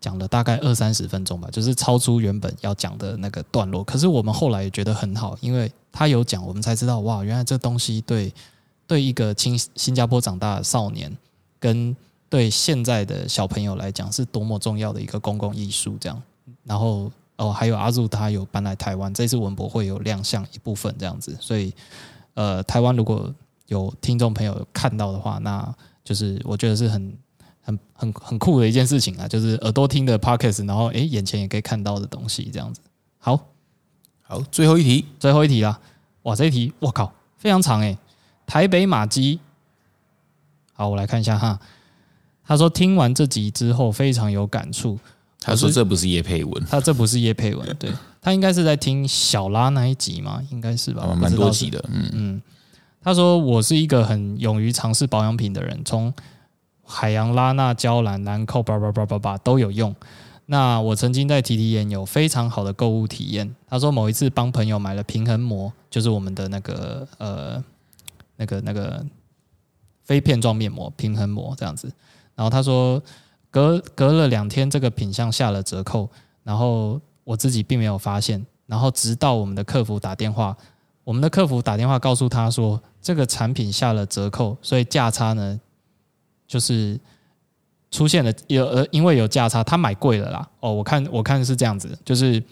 [0.00, 3.84] 讲了大概二三十分钟吧，就是超出原本要讲的那个段落。
[3.84, 8.32] 可是我们后来也觉得很好，因为他有讲，我们才知道哇，原来这东西对
[8.90, 11.16] 对一个新新加坡长大的少年，
[11.60, 11.94] 跟
[12.28, 15.96] 对现在的小朋友来讲是多么重要的一个公共艺术。
[16.00, 16.20] 这样，
[16.64, 21.36] 然后哦，还有阿祖他有搬来台湾，这次文博会有亮相一部分这样子。
[21.38, 21.72] 所以，
[22.34, 23.32] 呃，台湾如果
[23.68, 25.72] 有听众朋友看到的话，那
[26.02, 27.16] 就是我觉得是很。
[27.62, 32.80] 很很很酷的一件事情啊，就是耳朵听的 Pocket，然后诶，眼前也可以看到的东西，这样子。
[33.18, 33.38] 好，
[34.22, 35.78] 好，最后一题，最后一题啦！
[36.22, 37.96] 哇，这一题，我靠，非常长诶。
[38.50, 39.38] 台北马基，
[40.72, 41.60] 好，我来看一下哈。
[42.44, 44.98] 他说听完这集之后非常有感触。
[45.38, 51.16] 他说这不是叶佩文，他这不是叶佩文， 对他应该是在听小拉那一集嘛，应该是吧？
[51.16, 52.42] 蛮多集的，嗯嗯。
[53.00, 56.12] 他说我是一个很勇于尝试保养品的人，从
[56.84, 59.94] 海洋拉娜、娇兰、兰蔻，叭叭叭叭叭都有用。
[60.46, 63.54] 那我曾经在提提眼有非常好的购物体验。
[63.68, 67.62] 他说某一次帮朋友买了平衡膜，就是我们的那个呃
[68.40, 69.06] 那个那个
[70.02, 71.92] 非片状面膜平衡膜这样子。
[72.34, 73.00] 然后他说
[73.50, 76.10] 隔隔了两天，这个品相下了折扣，
[76.42, 78.44] 然后我自己并没有发现。
[78.66, 80.56] 然后直到我们的客服打电话，
[81.04, 85.60] 我们的客服打电话告诉他说这个产品下了折扣，所以价差呢。
[86.50, 86.98] 就是
[87.92, 90.50] 出现了有呃，因为有价差，他买贵了啦。
[90.58, 92.42] 哦，我看我看是这样子，就是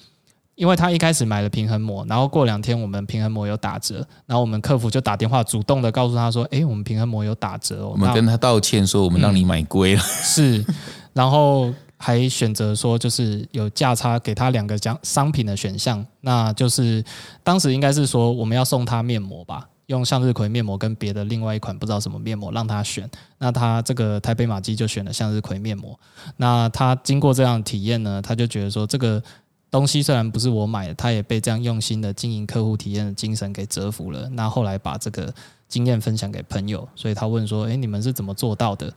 [0.59, 10.65] 因为他一开始买了平衡膜，然后过两天我们平衡膜有打折，然后我们客服就打电话主动的告诉他说：“哎，我们平衡膜有打折哦。”我们跟他道歉说我们让你买贵了， 是，
[11.13, 17.05] 然后还选择说就是有价差给他两个奖商品的选项，那就是
[17.45, 19.69] 当时应该是说我们要送他面膜吧。
[19.87, 23.09] 用向日葵面膜跟别的另外一款不知道什么面膜让他选，
[23.39, 25.99] 那他这个台北马基就选了向日葵面膜。
[26.37, 29.23] 那他经过这样体验呢，他就觉得说这个
[29.71, 34.29] 东西虽然不是我买的，他也被这样用心的经营客户体验的精神给折服了。
[34.31, 35.33] 那后来把这个
[35.69, 38.93] 经验分享给朋友，所以他问说：“诶，你们是怎么做到的？”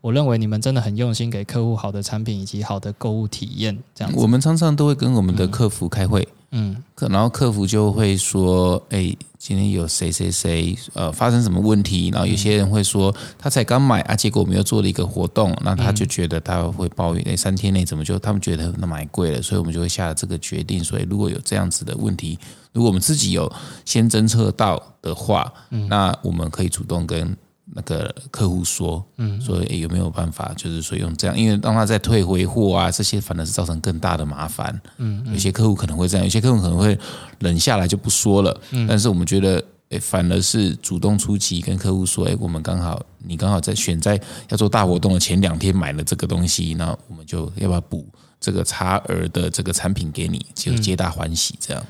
[0.00, 3.78] 我认为你们真的很用心给客户好的产品以及好的购物体验。
[3.94, 6.26] 这样，我们常常都会跟我们的客服开会。
[6.50, 12.10] 嗯，可然后客服就会说，哎，今天有谁谁谁，呃，发生什么问题？
[12.10, 20.84] 然后有些人会说，他才刚买啊，结果我们又做了一个活动，那他就觉得他会抱怨，哎，三天内怎么就他们觉得那买贵了，所以我们就会下了这个决定。
[20.84, 22.38] 所以如果有这样子的问题，
[22.72, 23.52] 如果我们自己有
[23.84, 25.52] 先侦测到的话，
[25.88, 27.36] 那我们可以主动跟。
[27.64, 34.78] 那个客户说，嗯，说有没有办法，就是说用这样，因为让他再退回货啊，这些反而是造成更大的麻烦。
[34.98, 36.98] 嗯，有些客户可能会这样，有些客户可能会
[37.38, 38.60] 冷下来就不说了。
[38.72, 48.04] 嗯，但是我们觉得，哎，反而是主动出击，跟客户说，哎，我们刚好你刚好在选在要做大活动的前两天买了这个东西，那我们就要不要补
[48.40, 51.56] 这个差额的这个产品给你，就皆大欢喜。
[51.60, 51.86] 这样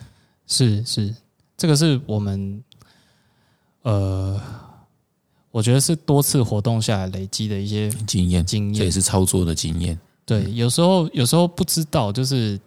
[0.46, 1.14] 是是，
[1.56, 2.62] 这个是我们
[3.82, 4.38] 呃。
[5.52, 9.96] 我觉得是多次活动下来累积的一些经验，经验这也是操作的经验。
[10.24, 12.58] 对，有时候有时候不知道，就是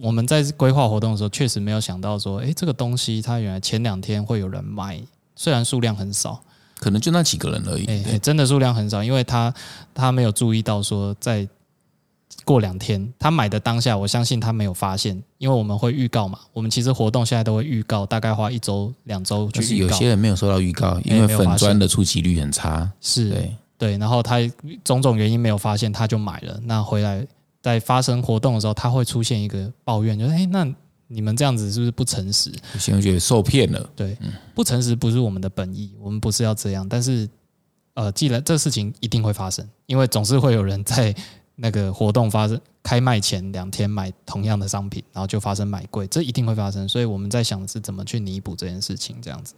[0.00, 5.00] 我们在规划活动的时候，确实没有想到说，诶，这个东西它原来前两天会有人买，
[5.34, 6.42] 虽然数量很少，
[6.78, 7.86] 可能就那几个人而已。
[7.86, 9.54] 诶、对真的数量很少，因为他
[9.94, 11.48] 他没有注意到说，在
[12.44, 22.90] 过两天他买的当下，我相信他没有发现，因为我们会预告嘛，我们其实活动现在都会预告，大概花一周两周就是预告，有些人没有收到预告，因为粉砖的触及率很差。
[23.00, 24.38] 是对，对，然后他
[24.84, 26.60] 种种原因没有发现，他就买了。
[26.64, 27.26] 那回来
[27.62, 30.66] 在发生活动的时候，他会出现一个抱怨，就是哎，那
[31.06, 32.50] 你们这样子是不是不诚实？
[32.72, 33.90] 有些人觉得受骗了。
[33.94, 34.16] 对，
[34.54, 36.88] 不诚实不是我们的本意，我们不是要这样。
[36.88, 37.28] 但是
[37.94, 41.14] 呃，既然这事情一定会发生，因为总是会有人在
[41.56, 46.88] 那个活动发生开卖前两天买同样的商品，然后就发生买贵，这一定会发生。
[46.88, 49.54] 所以我们在想的是怎么去弥补这件事情，这样子。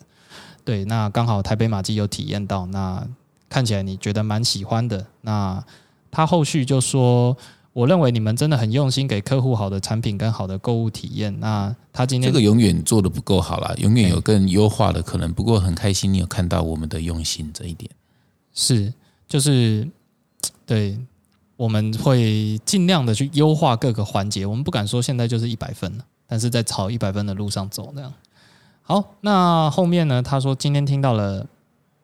[0.64, 3.06] 对，那刚好台北马季有体验到，那
[3.48, 5.06] 看起来你觉得蛮喜欢的。
[5.20, 5.64] 那
[6.10, 7.36] 他后续就说，
[7.73, 11.39] 我认为你们真的很用心给客户好的产品跟好的购物体验。
[11.40, 15.32] 那他今天这个永远做的不够好啦，永远有更优化的可能。
[15.32, 17.90] 不过很开心你有看到我们的用心这一点。
[18.52, 18.93] 是，
[19.28, 19.89] 就是
[20.64, 20.98] 对，
[21.56, 24.44] 我们会尽量的去优化各个环节。
[24.44, 27.92] 我们不敢说现在就是一百分了，但是在朝一百分的路上走。
[27.94, 28.12] 这样
[28.82, 30.22] 好，那后面呢？
[30.22, 31.44] 他说今天听到了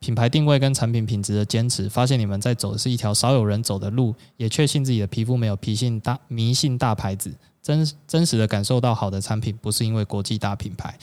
[0.01, 10.99] 品牌定位跟产品品质的坚持，发现你们在走的是一条少有人走的路，也确信自己的皮肤没有迷信大迷信大牌子，真真实的感受到好的产品，不是因为国际大品牌。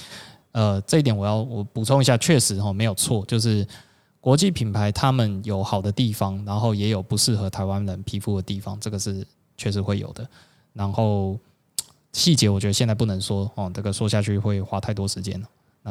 [0.51, 3.65] 呃，这一点我要我补充一下，确实哈没有错，就是
[4.21, 9.25] 国际品牌他们有好的地方，然后也有不适合台湾人皮肤的地方，这个是
[9.57, 10.27] 确实会有的。
[10.73, 11.37] 然后
[12.13, 15.47] 细节我觉得现在不能说哦，这个说下去会花太多时间了。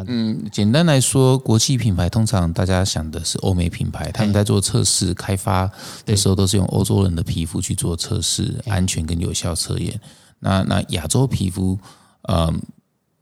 [0.06, 5.68] 嗯，简单来说，国际品牌通常大家想的是欧美品牌，他们在做测试开发
[6.04, 9.98] 的时候都是用欧洲人的皮肤去做测试，安全跟有效测验。
[10.38, 11.76] 那那亚洲皮肤，
[12.28, 12.60] 嗯，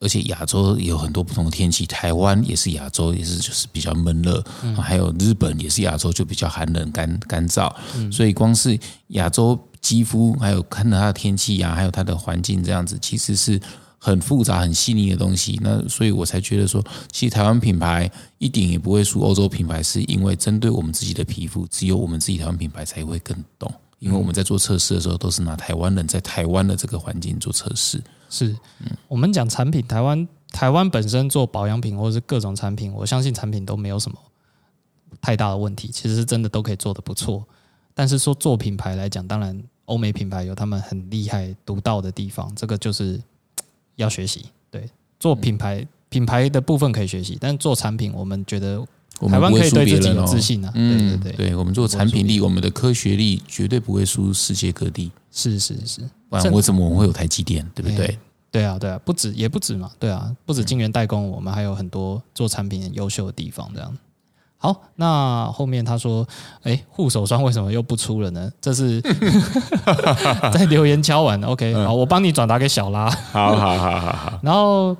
[0.06, 4.40] 而且亚洲有很多不同的天气，台湾也是亚洲，也是就是比较闷热，
[4.80, 7.74] 还有日本也是亚洲，就比较寒冷干干燥，
[8.12, 8.78] 所以光是
[9.08, 13.60] 亚洲肌肤，还有看到它的天气呀、还有它的环境这样子，其实是。
[13.98, 18.08] 很复杂、很细腻的东西，那所以我才觉得说，其实台湾品牌
[18.38, 23.72] 一点也不会输欧洲品牌，是因为针对我们自己的皮肤，只有我们自己台湾品牌才会更懂。
[23.98, 28.02] 因为我们在做测试的时候，都是拿台湾人在台湾的这个环境做测试。
[28.28, 28.56] 是，
[29.08, 34.18] 我们讲产品，台湾台湾本身做保养品或者是各种产品，我相信产品都没有什么
[35.20, 37.44] 太大的问题，其实是真的都可以做得不错。
[37.94, 43.20] 但是说做品牌来讲，当然欧美品牌有他们很厉害、独到的地方，这个就是
[43.94, 44.46] 要学习。
[44.70, 48.84] 对，做品牌、品牌的部分可以学习，但做产品，我们觉得
[49.20, 50.70] 我们不会输台湾可以对自己别人哦有自信啊。
[50.72, 57.68] 对嗯，对对，对，我们做产品力，我们的科学力绝对不会输世界各地，是是是，不然为什么我们会有台积电？
[57.74, 58.06] 对不对？
[58.06, 58.18] 哎
[58.48, 63.98] 对啊，对啊，不止也不止嘛，对啊，不止晶圆代工，我们还有很多做产品很优秀的地方，这样。
[64.56, 66.26] 好，那后面他说，
[66.62, 68.50] 哎，护手霜为什么又不出了呢？
[68.58, 68.98] 这是
[70.54, 73.10] 在留言敲完，OK，好，我帮你转达给小拉。
[73.10, 74.96] 好好好好好， 然后，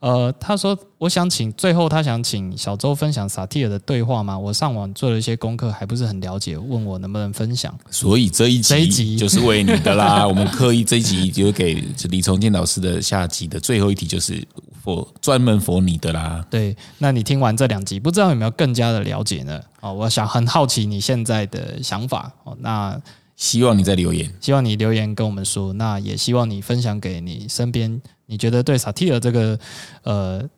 [0.00, 4.38] 呃，他说，我想请最后他想请小周分享萨提尔的对话吗？
[4.38, 7.78] 我上网做了一些功课，还不是很了解，问我能不能分享。
[7.90, 10.26] 所以这一这一集集就是为你的啦。
[10.26, 14.42] 我们刻意这一集就给李崇建老师的下集的最后一题，就是
[14.82, 16.42] 佛专门佛你的啦。
[16.50, 19.60] 对，那你听完这两集，不知道有没有更加的了解呢？
[19.80, 22.56] 哦，我想很好奇你现在的想法哦。
[22.60, 22.98] 那
[23.40, 24.30] 希望你在留言。
[24.38, 29.58] 希望你留言跟我们说，那也希望你分享给你身边你觉得对萨提尔这个
[30.02, 30.48] 呃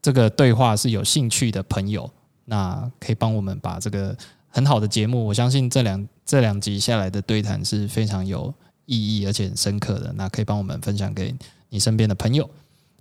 [0.00, 2.10] 这个对话是有兴趣的朋友，
[2.46, 4.16] 那可以帮我们把这个
[4.48, 8.52] 很好的节目，我相信这两这两集下来的对谈是非常有
[8.86, 11.34] 意义而且很深刻的，那可以帮我们分享给
[11.68, 12.48] 你身边的朋友。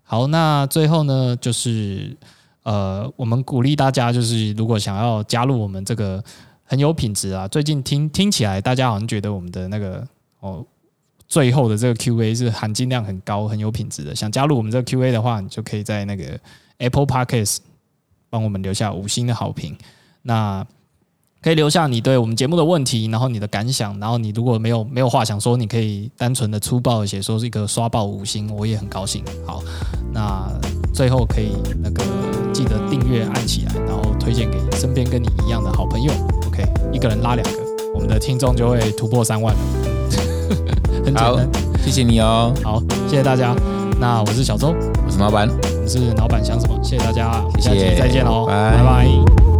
[0.03, 2.13] 好，那最后呢，就是
[2.63, 6.21] 呃，我们鼓励大家，就是如果想要加入我们这个
[6.73, 10.03] 很有品质啊，最近听听起来，大家好像觉得我们的那个
[10.39, 10.65] 哦，
[11.27, 14.15] 最后的这个 Q&A 是含金量很高、很有品质的。
[14.15, 16.39] 想加入我们这个 Q&A 的话，你就可以在那个
[16.79, 17.59] Apple Podcast
[18.27, 19.77] 帮我们留下五星的好评。
[20.23, 20.65] 那
[21.43, 29.21] 可以留下你对我们节目的问题，然后你的感想，然后你如果没有没有话想说，你可以单纯的粗暴的写说是一个刷爆五星，我也很高兴。
[29.45, 29.61] 好，
[30.13, 30.49] 那
[30.93, 31.49] 最后可以
[31.83, 32.01] 那个
[32.53, 36.13] 记得订阅按起来，然后推荐给身边跟你一样的好朋友。
[36.47, 36.63] OK，
[36.93, 37.59] 一个人拉两个，
[37.93, 39.59] 我们的听众就会突破三万了。
[41.03, 41.49] 很简好单。，
[41.83, 43.53] 谢谢你哦，好，谢谢大家。
[43.99, 44.73] 那我是小周，
[45.05, 46.79] 我是老板，我们是老板想什么？
[46.81, 49.52] 谢谢大家，我们下期再见喽，拜拜拜